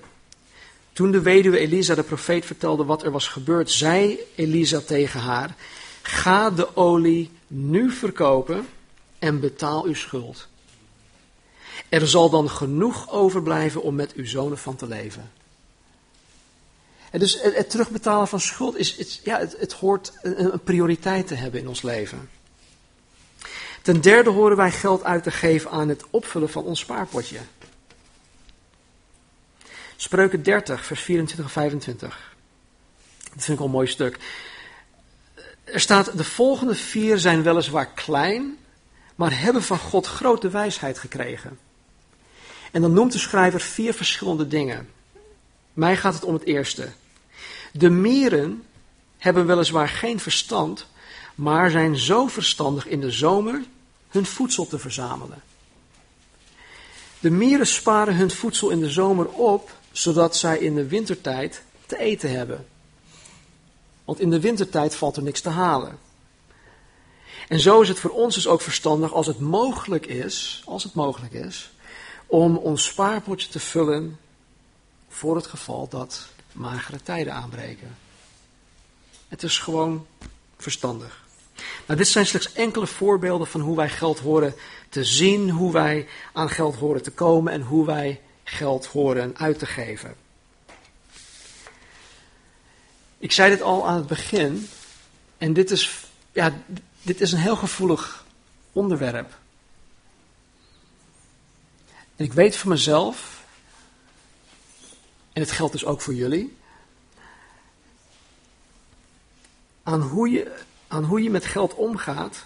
[0.92, 5.54] Toen de weduwe Elisa, de profeet, vertelde wat er was gebeurd, zei Elisa tegen haar:
[6.02, 8.66] Ga de olie nu verkopen
[9.18, 10.48] en betaal uw schuld.
[11.88, 15.32] Er zal dan genoeg overblijven om met uw zonen van te leven.
[17.10, 21.26] En dus het, terugbetalen van schuld is, het, ja, het, het hoort een, een prioriteit
[21.26, 22.28] te hebben in ons leven.
[23.84, 27.38] Ten derde horen wij geld uit te geven aan het opvullen van ons spaarpotje.
[29.96, 32.34] Spreuken 30, vers 24 en 25.
[33.22, 34.18] Dat vind ik wel een mooi stuk.
[35.64, 38.58] Er staat, de volgende vier zijn weliswaar klein,
[39.14, 41.58] maar hebben van God grote wijsheid gekregen.
[42.70, 44.88] En dan noemt de schrijver vier verschillende dingen.
[45.72, 46.88] Mij gaat het om het eerste.
[47.72, 48.64] De mieren
[49.18, 50.86] hebben weliswaar geen verstand,
[51.34, 53.62] maar zijn zo verstandig in de zomer
[54.08, 55.42] hun voedsel te verzamelen.
[57.20, 61.98] De mieren sparen hun voedsel in de zomer op, zodat zij in de wintertijd te
[61.98, 62.66] eten hebben.
[64.04, 65.98] Want in de wintertijd valt er niks te halen.
[67.48, 70.94] En zo is het voor ons dus ook verstandig als het mogelijk is, als het
[70.94, 71.70] mogelijk is,
[72.26, 74.18] om ons spaarpotje te vullen
[75.08, 77.96] voor het geval dat magere tijden aanbreken.
[79.28, 80.06] Het is gewoon
[80.56, 81.23] verstandig.
[81.86, 84.54] Nou, dit zijn slechts enkele voorbeelden van hoe wij geld horen
[84.88, 89.58] te zien, hoe wij aan geld horen te komen en hoe wij geld horen uit
[89.58, 90.16] te geven.
[93.18, 94.68] Ik zei dit al aan het begin,
[95.38, 96.52] en dit is, ja,
[97.02, 98.24] dit is een heel gevoelig
[98.72, 99.36] onderwerp.
[102.16, 103.44] En ik weet van mezelf,
[105.32, 106.56] en het geldt dus ook voor jullie,
[109.82, 112.44] aan hoe je, aan hoe je met geld omgaat,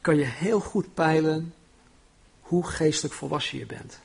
[0.00, 1.54] kan je heel goed peilen
[2.40, 3.98] hoe geestelijk volwassen je bent.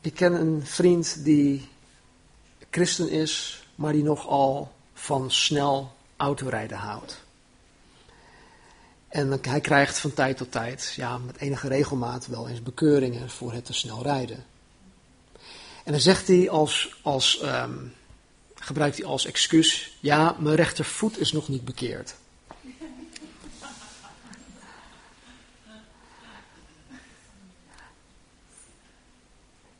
[0.00, 1.68] Ik ken een vriend die
[2.70, 7.22] christen is, maar die nogal van snel autorijden houdt.
[9.08, 13.52] En hij krijgt van tijd tot tijd, ja, met enige regelmaat wel eens bekeuringen voor
[13.52, 14.44] het te snel rijden.
[15.84, 17.94] En dan zegt hij als, als um,
[18.54, 22.14] gebruikt hij als excuus, ja, mijn rechtervoet is nog niet bekeerd.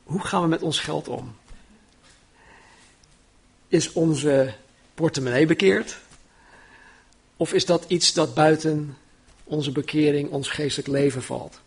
[0.02, 1.36] Hoe gaan we met ons geld om?
[3.68, 4.54] Is onze
[4.94, 5.98] portemonnee bekeerd?
[7.36, 8.96] Of is dat iets dat buiten
[9.44, 11.60] onze bekering, ons geestelijk leven valt?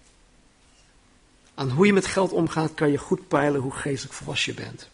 [1.55, 4.87] Aan hoe je met geld omgaat kan je goed peilen hoe geestelijk volwassen je bent.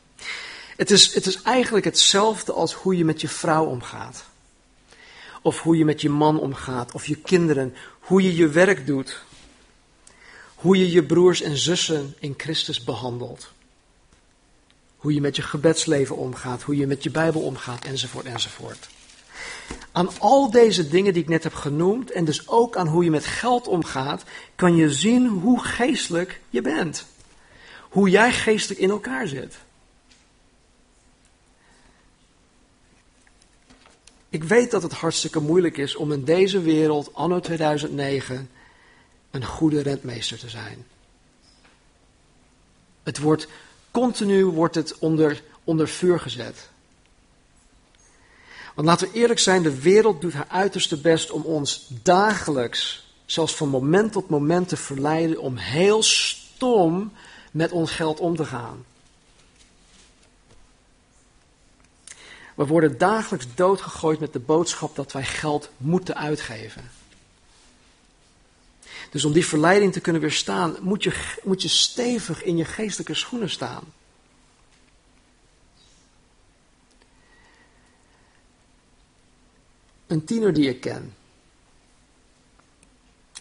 [0.75, 4.25] Het is, het is eigenlijk hetzelfde als hoe je met je vrouw omgaat.
[5.41, 9.23] Of hoe je met je man omgaat, of je kinderen, hoe je je werk doet.
[10.55, 13.51] Hoe je je broers en zussen in Christus behandelt.
[14.97, 18.89] Hoe je met je gebedsleven omgaat, hoe je met je Bijbel omgaat, enzovoort, enzovoort.
[19.91, 23.09] Aan al deze dingen die ik net heb genoemd, en dus ook aan hoe je
[23.09, 24.23] met geld omgaat,
[24.55, 27.05] kan je zien hoe geestelijk je bent.
[27.89, 29.57] Hoe jij geestelijk in elkaar zit.
[34.29, 38.49] Ik weet dat het hartstikke moeilijk is om in deze wereld, anno 2009,
[39.31, 40.85] een goede rentmeester te zijn.
[43.03, 43.47] Het wordt
[43.91, 46.68] continu wordt het onder, onder vuur gezet.
[48.79, 53.55] Want laten we eerlijk zijn, de wereld doet haar uiterste best om ons dagelijks, zelfs
[53.55, 57.11] van moment tot moment te verleiden om heel stom
[57.51, 58.85] met ons geld om te gaan.
[62.55, 66.91] We worden dagelijks doodgegooid met de boodschap dat wij geld moeten uitgeven.
[69.11, 73.13] Dus om die verleiding te kunnen weerstaan, moet je, moet je stevig in je geestelijke
[73.13, 73.83] schoenen staan.
[80.09, 81.15] Een tiener die ik ken,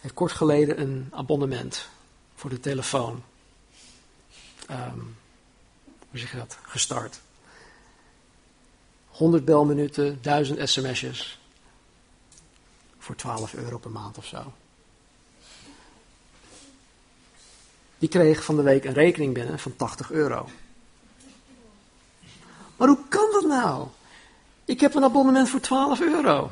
[0.01, 1.89] heeft kort geleden een abonnement
[2.35, 3.23] voor de telefoon.
[4.71, 5.17] Um,
[6.09, 6.57] hoe zeg je dat?
[6.61, 7.21] Gestart.
[9.07, 11.39] 100 belminuten, 1000 sms'jes.
[12.97, 14.53] Voor 12 euro per maand of zo.
[17.99, 20.49] die kreeg van de week een rekening binnen van 80 euro.
[22.77, 23.87] Maar hoe kan dat nou?
[24.65, 26.51] Ik heb een abonnement voor 12 euro.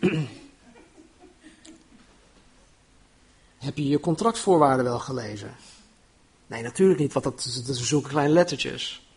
[3.58, 5.54] heb je je contractvoorwaarden wel gelezen?
[6.46, 9.08] Nee, natuurlijk niet, want dat, dat zijn zulke kleine lettertjes.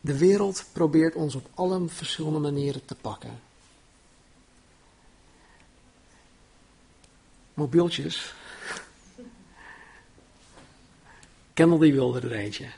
[0.00, 3.40] De wereld probeert ons op alle verschillende manieren te pakken.
[7.54, 8.34] Mobieltjes.
[11.54, 12.68] Kendall die wilde er eentje.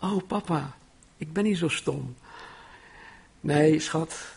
[0.00, 0.76] Oh papa,
[1.16, 2.16] ik ben niet zo stom.
[3.40, 4.33] Nee, schat,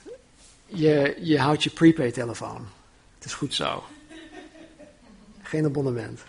[0.67, 2.67] je, je houdt je prepaid telefoon.
[3.15, 3.83] Het is goed zo.
[5.41, 6.21] Geen abonnement.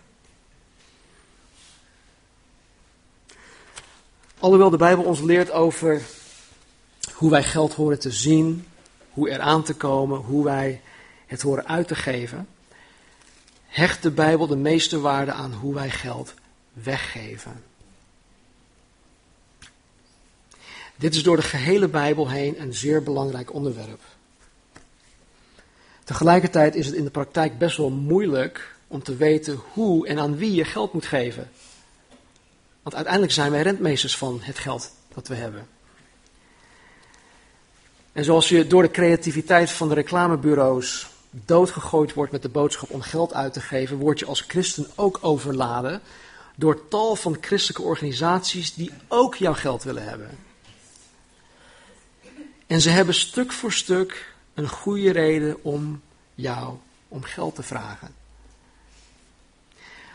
[4.39, 6.03] Alhoewel de Bijbel ons leert over
[7.13, 8.67] hoe wij geld horen te zien,
[9.11, 10.81] hoe er aan te komen, hoe wij
[11.27, 12.49] het horen uit te geven,
[13.67, 16.35] hecht de Bijbel de meeste waarde aan hoe wij geld
[16.73, 17.65] weggeven.
[20.97, 24.01] Dit is door de gehele Bijbel heen een zeer belangrijk onderwerp.
[26.09, 30.37] Tegelijkertijd is het in de praktijk best wel moeilijk om te weten hoe en aan
[30.37, 31.51] wie je geld moet geven.
[32.83, 35.69] Want uiteindelijk zijn wij rentmeesters van het geld dat we hebben.
[38.13, 43.01] En zoals je door de creativiteit van de reclamebureaus doodgegooid wordt met de boodschap om
[43.01, 46.01] geld uit te geven, word je als christen ook overladen
[46.55, 50.39] door tal van christelijke organisaties die ook jouw geld willen hebben.
[52.67, 56.01] En ze hebben stuk voor stuk een goede reden om
[56.35, 56.75] jou
[57.09, 58.15] om geld te vragen.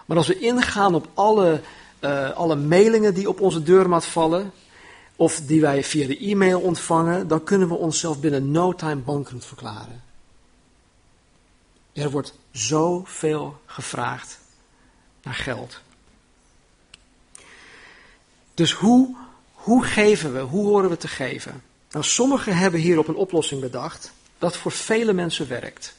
[0.05, 1.61] Maar als we ingaan op alle,
[1.99, 4.51] uh, alle mailingen die op onze deurmat vallen,
[5.15, 9.45] of die wij via de e-mail ontvangen, dan kunnen we onszelf binnen no time bankroet
[9.45, 10.03] verklaren.
[11.93, 14.39] Er wordt zoveel gevraagd
[15.23, 15.79] naar geld.
[18.53, 19.15] Dus hoe,
[19.53, 20.39] hoe geven we?
[20.39, 21.63] Hoe horen we te geven?
[21.91, 24.11] Nou, sommigen hebben hierop een oplossing bedacht
[24.43, 25.93] dat voor vele mensen werkt.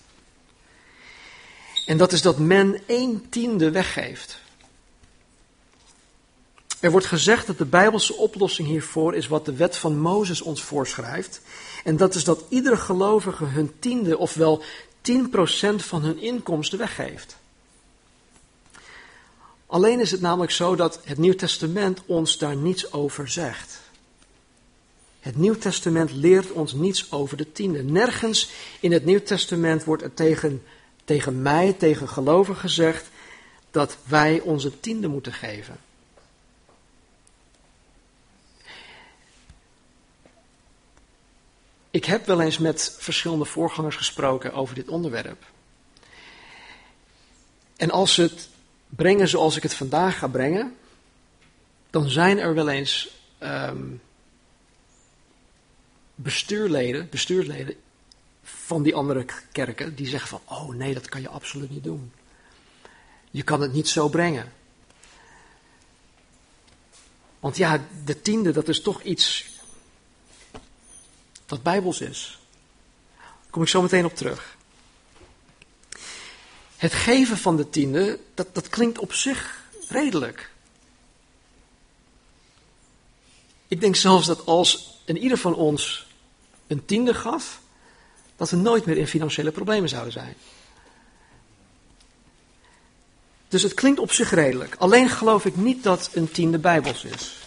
[1.87, 4.39] En dat is dat men een tiende weggeeft.
[6.81, 10.63] Er wordt gezegd dat de Bijbelse oplossing hiervoor is wat de wet van Mozes ons
[10.63, 11.41] voorschrijft.
[11.85, 14.63] En dat is dat iedere gelovige hun tiende, ofwel 10%
[15.77, 17.37] van hun inkomsten weggeeft.
[19.67, 23.84] Alleen is het namelijk zo dat het Nieuw Testament ons daar niets over zegt.
[25.25, 27.83] Het Nieuw Testament leert ons niets over de tiende.
[27.83, 30.63] Nergens in het Nieuw Testament wordt er tegen,
[31.05, 33.11] tegen mij, tegen gelovigen gezegd
[33.71, 35.77] dat wij onze tiende moeten geven.
[41.91, 45.45] Ik heb wel eens met verschillende voorgangers gesproken over dit onderwerp.
[47.77, 48.49] En als ze het
[48.89, 50.77] brengen zoals ik het vandaag ga brengen,
[51.91, 54.01] dan zijn er wel eens um,
[56.15, 57.77] bestuurleden, bestuursleden
[58.43, 62.13] van die andere kerken die zeggen van, oh nee, dat kan je absoluut niet doen.
[63.31, 64.53] Je kan het niet zo brengen.
[67.41, 69.47] Want ja, de tiende, dat is toch iets
[71.47, 72.39] wat bijbels is.
[73.17, 74.57] Daar kom ik zo meteen op terug.
[76.77, 80.51] Het geven van de tiende, dat, dat klinkt op zich redelijk.
[83.69, 86.04] Ik denk zelfs dat als een ieder van ons
[86.75, 87.61] een tiende gaf,
[88.37, 90.35] dat we nooit meer in financiële problemen zouden zijn.
[93.49, 94.75] Dus het klinkt op zich redelijk.
[94.79, 97.39] Alleen geloof ik niet dat een tiende bijbels is.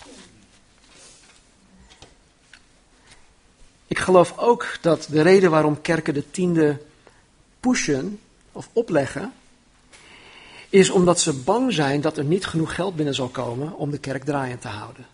[3.87, 6.81] Ik geloof ook dat de reden waarom kerken de tiende
[7.59, 8.19] pushen
[8.51, 9.33] of opleggen,
[10.69, 13.99] is omdat ze bang zijn dat er niet genoeg geld binnen zal komen om de
[13.99, 15.05] kerk draaiend te houden.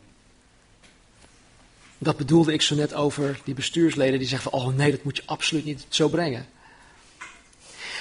[2.04, 5.18] Dat bedoelde ik zo net over die bestuursleden die zeggen van, oh nee, dat moet
[5.18, 6.46] je absoluut niet zo brengen.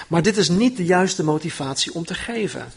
[0.08, 2.72] Maar dit is niet de juiste motivatie om te geven.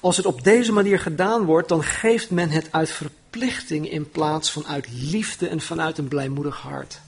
[0.00, 4.50] Als het op deze manier gedaan wordt, dan geeft men het uit verplichting in plaats
[4.50, 7.00] van uit liefde en vanuit een blijmoedig hart.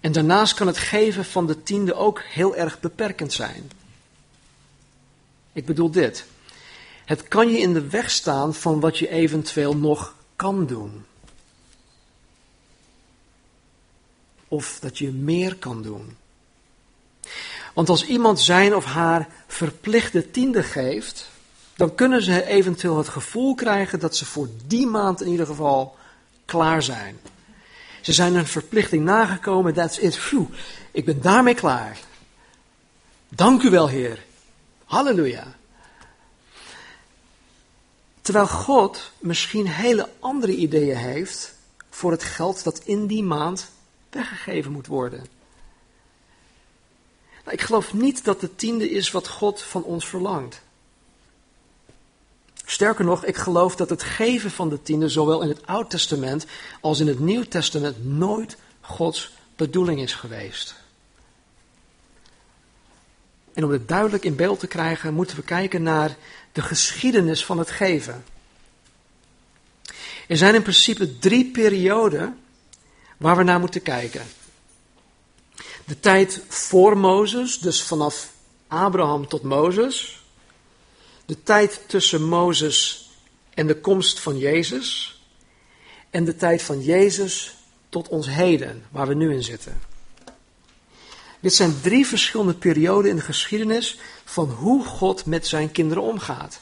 [0.00, 3.70] En daarnaast kan het geven van de tiende ook heel erg beperkend zijn.
[5.52, 6.24] Ik bedoel dit.
[7.04, 11.04] Het kan je in de weg staan van wat je eventueel nog kan doen.
[14.48, 16.16] Of dat je meer kan doen.
[17.74, 21.30] Want als iemand zijn of haar verplichte tiende geeft,
[21.76, 25.96] dan kunnen ze eventueel het gevoel krijgen dat ze voor die maand in ieder geval
[26.44, 27.18] klaar zijn.
[28.00, 30.44] Ze zijn een verplichting nagekomen, that's it, phew,
[30.90, 31.98] ik ben daarmee klaar.
[33.28, 34.24] Dank u wel, Heer.
[34.84, 35.56] Halleluja.
[38.22, 41.54] Terwijl God misschien hele andere ideeën heeft
[41.90, 43.70] voor het geld dat in die maand
[44.10, 45.26] weggegeven moet worden.
[47.44, 50.62] Nou, ik geloof niet dat de tiende is wat God van ons verlangt.
[52.64, 56.46] Sterker nog, ik geloof dat het geven van de tiende, zowel in het Oud Testament
[56.80, 60.74] als in het Nieuw Testament, nooit Gods bedoeling is geweest.
[63.52, 66.16] En om het duidelijk in beeld te krijgen, moeten we kijken naar
[66.52, 68.24] de geschiedenis van het geven.
[70.28, 72.38] Er zijn in principe drie perioden
[73.16, 74.22] waar we naar moeten kijken.
[75.84, 78.32] De tijd voor Mozes, dus vanaf
[78.66, 80.22] Abraham tot Mozes.
[81.24, 83.10] De tijd tussen Mozes
[83.54, 85.20] en de komst van Jezus.
[86.10, 87.54] En de tijd van Jezus
[87.88, 89.91] tot ons heden, waar we nu in zitten.
[91.42, 96.60] Dit zijn drie verschillende perioden in de geschiedenis van hoe God met zijn kinderen omgaat.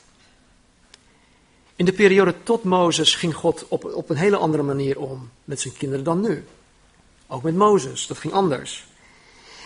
[1.76, 5.60] In de periode tot Mozes ging God op, op een hele andere manier om met
[5.60, 6.44] zijn kinderen dan nu.
[7.26, 8.86] Ook met Mozes, dat ging anders.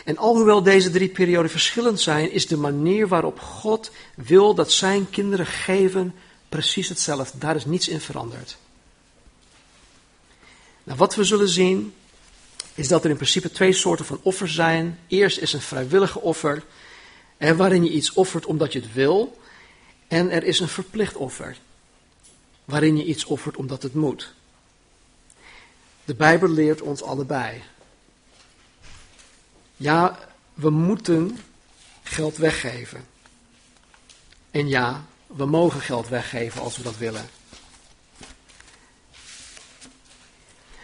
[0.05, 5.11] En alhoewel deze drie perioden verschillend zijn, is de manier waarop God wil dat zijn
[5.11, 6.15] kinderen geven
[6.49, 7.39] precies hetzelfde.
[7.39, 8.57] Daar is niets in veranderd.
[10.85, 11.95] Nou, wat we zullen zien
[12.75, 14.99] is dat er in principe twee soorten van offers zijn.
[15.07, 16.63] Eerst is een vrijwillige offer,
[17.39, 19.39] waarin je iets offert omdat je het wil.
[20.09, 21.57] En er is een verplicht offer,
[22.65, 24.33] waarin je iets offert omdat het moet.
[26.05, 27.63] De Bijbel leert ons allebei.
[29.77, 30.19] Ja,
[30.55, 31.39] we moeten
[32.03, 33.07] geld weggeven.
[34.51, 37.29] En ja, we mogen geld weggeven als we dat willen.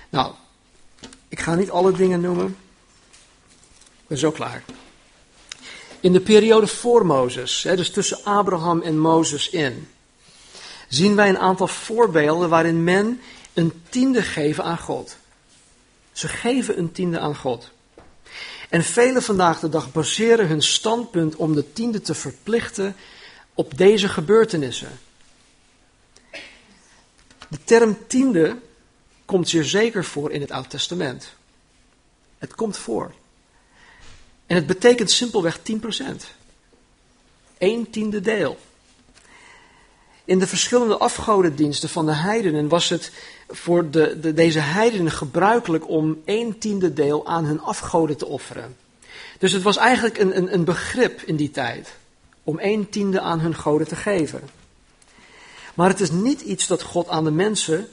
[0.09, 0.34] Nou,
[1.31, 2.57] ik ga niet alle dingen noemen.
[3.91, 4.62] Ik ben zo klaar.
[6.01, 9.89] In de periode voor Mozes, dus tussen Abraham en Mozes in,
[10.89, 13.20] zien wij een aantal voorbeelden waarin men
[13.55, 15.16] een tiende geven aan God.
[16.12, 17.70] Ze geven een tiende aan God.
[18.68, 22.97] En velen vandaag de dag baseren hun standpunt om de tiende te verplichten
[23.55, 24.99] op deze gebeurtenissen.
[27.49, 28.57] De term tiende
[29.31, 31.33] komt zeer zeker voor in het Oude Testament.
[32.39, 33.12] Het komt voor.
[34.47, 35.62] En het betekent simpelweg 10%.
[37.59, 38.59] Een tiende deel.
[40.24, 43.12] In de verschillende afgodendiensten van de heidenen was het
[43.49, 48.76] voor de, de, deze heidenen gebruikelijk om een tiende deel aan hun afgoden te offeren.
[49.39, 51.97] Dus het was eigenlijk een, een, een begrip in die tijd
[52.45, 54.43] om een tiende aan hun goden te geven.
[55.74, 57.89] Maar het is niet iets dat God aan de mensen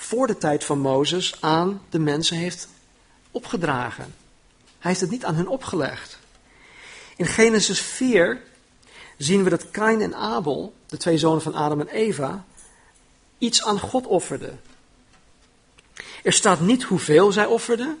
[0.00, 2.68] voor de tijd van Mozes aan de mensen heeft
[3.30, 4.14] opgedragen.
[4.78, 6.18] Hij heeft het niet aan hen opgelegd.
[7.16, 8.42] In Genesis 4
[9.16, 12.44] zien we dat Kain en Abel, de twee zonen van Adam en Eva,
[13.38, 14.60] iets aan God offerden.
[16.22, 17.98] Er staat niet hoeveel zij offerden,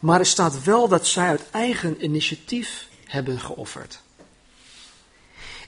[0.00, 4.00] maar er staat wel dat zij uit eigen initiatief hebben geofferd.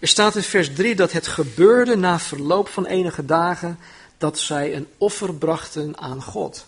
[0.01, 3.79] Er staat in vers 3 dat het gebeurde na verloop van enige dagen
[4.19, 6.67] dat zij een offer brachten aan God.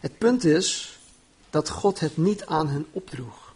[0.00, 0.98] Het punt is
[1.50, 3.54] dat God het niet aan hen opdroeg.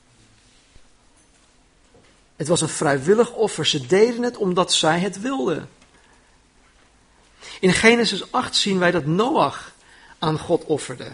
[2.37, 3.67] Het was een vrijwillig offer.
[3.67, 5.69] Ze deden het omdat zij het wilden.
[7.61, 9.73] In Genesis 8 zien wij dat Noach
[10.19, 11.12] aan God offerde.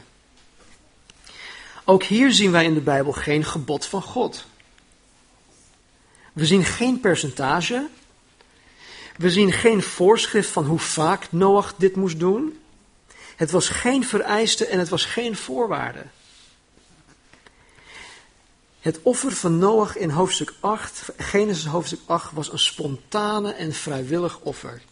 [1.85, 4.45] Ook hier zien wij in de Bijbel geen gebod van God.
[6.33, 7.89] We zien geen percentage.
[9.21, 12.59] We zien geen voorschrift van hoe vaak Noach dit moest doen.
[13.37, 16.05] Het was geen vereiste en het was geen voorwaarde.
[18.81, 24.39] Het offer van Noach in hoofdstuk 8, Genesis hoofdstuk 8, was een spontane en vrijwillig
[24.41, 24.83] offer.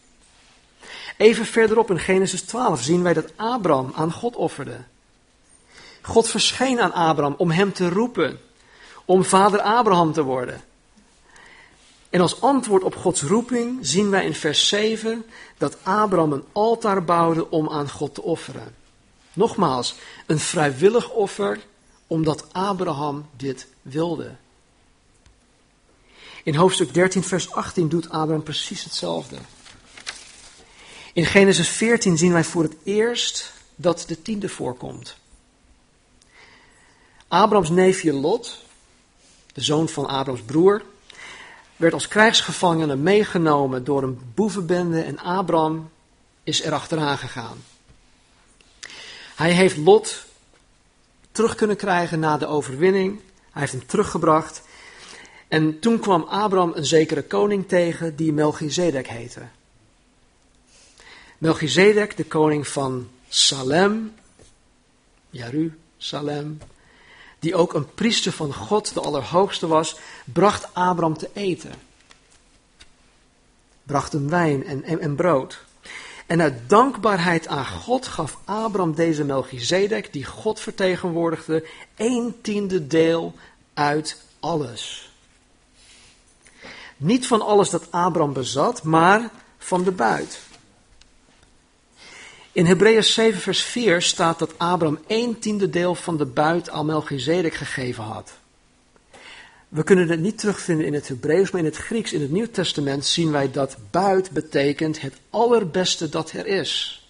[1.16, 4.78] Even verderop in Genesis 12 zien wij dat Abraham aan God offerde.
[6.02, 8.40] God verscheen aan Abraham om hem te roepen,
[9.04, 10.62] om vader Abraham te worden.
[12.10, 15.24] En als antwoord op Gods roeping zien wij in vers 7
[15.58, 18.74] dat Abraham een altaar bouwde om aan God te offeren.
[19.32, 19.94] Nogmaals,
[20.26, 21.60] een vrijwillig offer
[22.06, 24.34] omdat Abraham dit wilde.
[26.42, 29.36] In hoofdstuk 13, vers 18 doet Abraham precies hetzelfde.
[31.12, 35.16] In Genesis 14 zien wij voor het eerst dat de tiende voorkomt.
[37.28, 38.58] Abrahams neefje Lot,
[39.52, 40.82] de zoon van Abrahams broer,
[41.78, 45.90] werd als krijgsgevangene meegenomen door een boevenbende en Abraham
[46.42, 47.64] is erachteraan gegaan.
[49.36, 50.24] Hij heeft Lot
[51.32, 53.20] terug kunnen krijgen na de overwinning.
[53.50, 54.62] Hij heeft hem teruggebracht.
[55.48, 59.42] En toen kwam Abraham een zekere koning tegen die Melchizedek heette.
[61.38, 64.14] Melchizedek, de koning van Salem,
[65.96, 66.58] Salem,
[67.38, 71.72] die ook een priester van God, de Allerhoogste was, bracht Abraham te eten.
[73.82, 75.64] Bracht hem wijn en, en, brood.
[76.26, 81.64] En uit dankbaarheid aan God gaf Abraham deze Melchizedek, die God vertegenwoordigde,
[81.96, 83.34] een tiende deel
[83.74, 85.12] uit alles.
[86.96, 90.40] Niet van alles dat Abraham bezat, maar van de buit.
[92.52, 96.86] In Hebreeën 7 vers 4 staat dat Abraham een tiende deel van de buit aan
[96.86, 98.32] Melchizedek gegeven had.
[99.68, 102.50] We kunnen het niet terugvinden in het Hebreeuws, maar in het Grieks, in het Nieuw
[102.50, 107.02] Testament, zien wij dat buit betekent het allerbeste dat er is.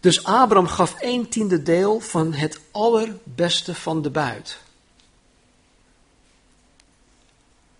[0.00, 4.58] Dus Abraham gaf een tiende deel van het allerbeste van de buit.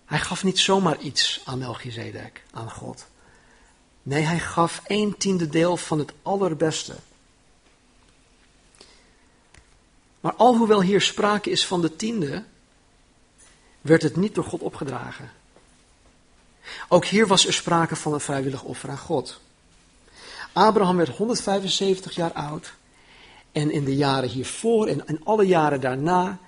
[0.05, 3.05] Hij gaf niet zomaar iets aan Melchizedek, aan God.
[4.03, 6.95] Nee, hij gaf een tiende deel van het allerbeste.
[10.19, 12.43] Maar alhoewel hier sprake is van de tiende,
[13.81, 15.31] werd het niet door God opgedragen.
[16.87, 19.39] Ook hier was er sprake van een vrijwillig offer aan God.
[20.53, 22.73] Abraham werd 175 jaar oud
[23.51, 26.39] en in de jaren hiervoor en in alle jaren daarna,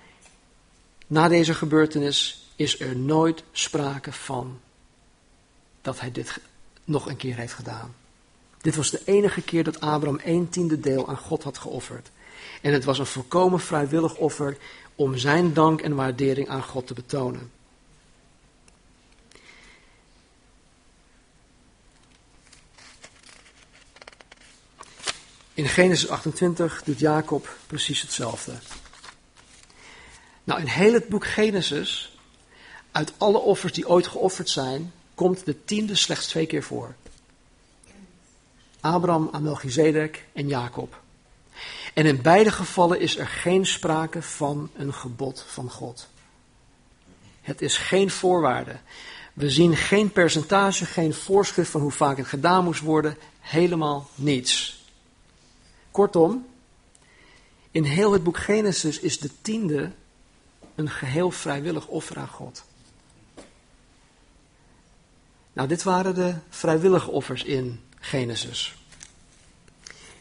[1.08, 4.60] na deze gebeurtenis, is er nooit sprake van
[5.82, 6.40] dat hij dit
[6.84, 7.96] nog een keer heeft gedaan.
[8.62, 12.12] Dit was de enige keer dat Abraham een tiende deel aan God had geofferd.
[12.62, 14.58] En het was een volkomen vrijwillig offer
[14.96, 17.52] om zijn dank en waardering aan God te betonen.
[25.54, 28.54] In Genesis 28 doet Jacob precies hetzelfde.
[30.44, 32.18] Nou, in heel het boek Genesis,
[32.92, 36.96] uit alle offers die ooit geofferd zijn, komt de tiende slechts twee keer voor.
[38.80, 39.58] Abraham aan
[40.34, 41.02] en Jacob.
[41.94, 46.08] En in beide gevallen is er geen sprake van een gebod van God.
[47.42, 48.76] Het is geen voorwaarde.
[49.34, 53.18] We zien geen percentage, geen voorschrift van hoe vaak het gedaan moest worden.
[53.40, 54.84] Helemaal niets.
[55.92, 56.46] Kortom,
[57.72, 59.92] in heel het boek Genesis is de tiende
[60.76, 62.64] een geheel vrijwillig offer aan God.
[65.54, 68.76] Nou, dit waren de vrijwillige offers in Genesis.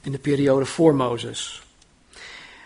[0.00, 1.62] In de periode voor Mozes.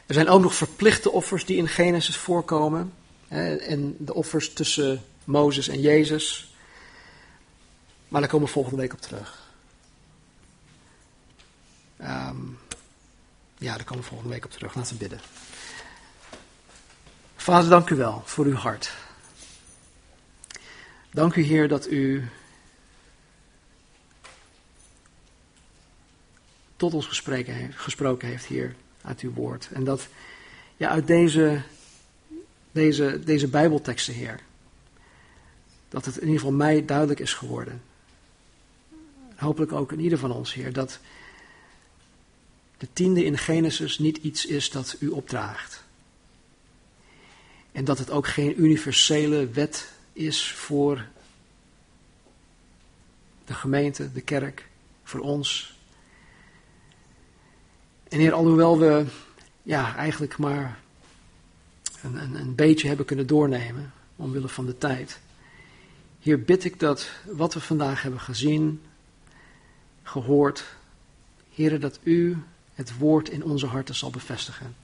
[0.06, 2.92] Er zijn ook nog verplichte offers die in Genesis voorkomen.
[3.28, 6.54] En de offers tussen Mozes en Jezus.
[8.08, 9.44] Maar daar komen we volgende week op terug.
[12.00, 12.58] Um,
[13.58, 14.74] ja, daar komen we volgende week op terug.
[14.74, 15.20] Laten we bidden.
[17.36, 18.92] Vader, dank u wel voor uw hart.
[21.10, 22.28] Dank u, Heer, dat u
[26.76, 27.06] tot ons
[27.70, 29.68] gesproken heeft, hier uit uw woord.
[29.72, 30.08] En dat
[30.76, 31.62] ja, uit deze,
[32.72, 34.40] deze, deze Bijbelteksten, Heer,
[35.88, 37.82] dat het in ieder geval mij duidelijk is geworden.
[39.36, 40.98] Hopelijk ook in ieder van ons, Heer, dat
[42.78, 45.84] de tiende in Genesis niet iets is dat u opdraagt.
[47.72, 51.06] En dat het ook geen universele wet is voor
[53.44, 54.66] de gemeente, de kerk,
[55.04, 55.75] voor ons,
[58.08, 59.04] en Heer, alhoewel we
[59.62, 60.78] ja, eigenlijk maar
[62.02, 65.20] een, een, een beetje hebben kunnen doornemen, omwille van de tijd.
[66.18, 68.82] Hier bid ik dat wat we vandaag hebben gezien,
[70.02, 70.64] gehoord,
[71.54, 72.36] Heer, dat U
[72.74, 74.74] het woord in onze harten zal bevestigen.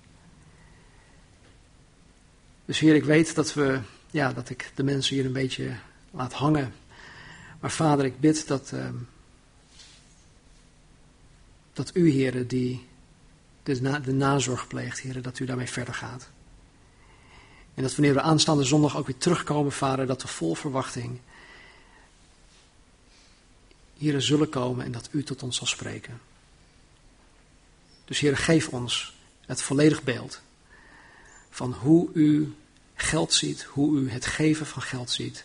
[2.65, 5.73] Dus Heer, ik weet dat we, ja, dat ik de mensen hier een beetje
[6.11, 6.75] laat hangen.
[7.61, 8.89] Maar Vader, ik bid dat, uh,
[11.73, 12.87] dat U, Heer, die
[13.63, 16.29] de, na, de nazorg pleegt, Heer, dat u daarmee verder gaat.
[17.75, 21.21] En dat wanneer we aanstaande zondag ook weer terugkomen, Vader, dat we vol verwachting
[23.97, 26.21] hier zullen komen en dat u tot ons zal spreken.
[28.05, 30.41] Dus Heer, geef ons het volledig beeld
[31.51, 32.55] van hoe u
[32.95, 35.45] geld ziet, hoe u het geven van geld ziet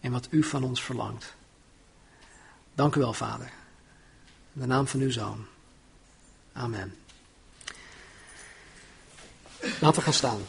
[0.00, 1.34] en wat u van ons verlangt.
[2.74, 3.52] Dank u wel, Vader.
[4.52, 5.46] In de naam van uw Zoon.
[6.52, 6.94] Amen.
[9.60, 10.46] Laten we gaan staan.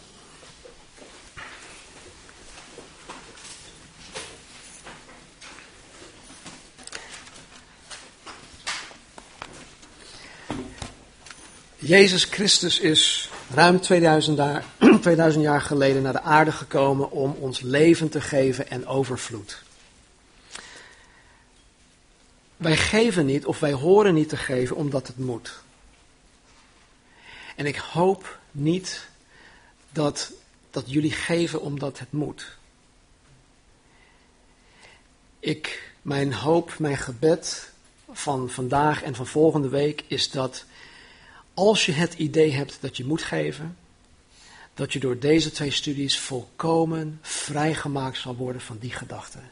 [11.89, 14.65] Jezus Christus is ruim 2000 jaar,
[15.01, 19.61] 2000 jaar geleden naar de aarde gekomen om ons leven te geven en overvloed.
[22.57, 25.61] Wij geven niet of wij horen niet te geven omdat het moet.
[27.59, 29.07] En ik hoop niet
[29.91, 30.31] dat,
[30.71, 32.57] dat jullie geven omdat het moet.
[35.39, 37.71] Ik, mijn hoop, mijn gebed
[38.11, 40.65] van vandaag en van volgende week is dat
[41.53, 43.77] als je het idee hebt dat je moet geven,
[44.73, 49.51] dat je door deze twee studies volkomen vrijgemaakt zal worden van die gedachten.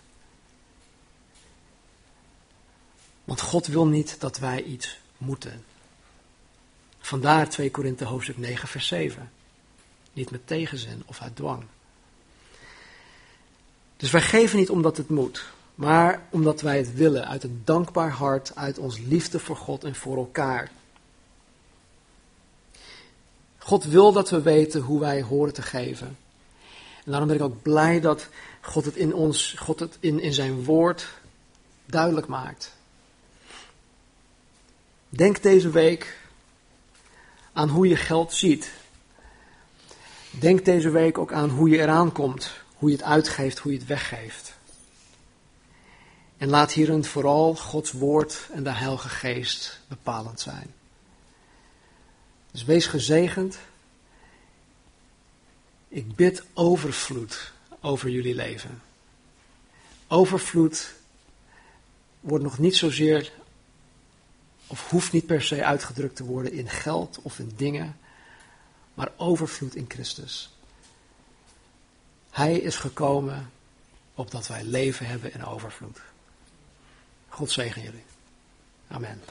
[3.24, 5.66] Want God wil niet dat wij iets moeten.
[7.08, 9.32] Vandaar 2 Korinthe hoofdstuk 9 vers 7.
[10.14, 11.64] Niet met tegenzin of uit dwang.
[13.98, 15.46] Dus wij geven niet omdat het moet,
[15.76, 19.96] maar omdat wij het willen, uit een dankbaar hart, uit ons liefde voor God en
[19.96, 20.72] voor elkaar.
[23.58, 26.18] God wil dat we weten hoe wij horen te geven.
[27.04, 28.28] En daarom ben ik ook blij dat
[28.62, 31.08] God het in ons, God het in, in zijn woord
[31.86, 32.76] duidelijk maakt.
[35.10, 36.26] Denk deze week
[37.58, 38.72] aan hoe je geld ziet.
[40.32, 43.78] Denk deze week ook aan hoe je eraan komt, hoe je het uitgeeft, hoe je
[43.78, 44.54] het weggeeft.
[46.38, 50.74] En laat hierin vooral Gods woord en de Heilige Geest bepalend zijn.
[52.52, 53.58] Dus wees gezegend.
[55.88, 57.52] Ik bid overvloed
[57.82, 58.82] over jullie leven.
[60.08, 60.94] Overvloed
[62.20, 63.32] wordt nog niet zozeer,
[64.68, 67.98] of hoeft niet per se uitgedrukt te worden in geld of in dingen,
[68.94, 70.50] maar overvloed in Christus.
[72.30, 73.52] Hij is gekomen
[74.14, 76.02] opdat wij leven hebben in overvloed.
[77.30, 78.06] God zegen jullie.
[78.88, 79.22] Amen.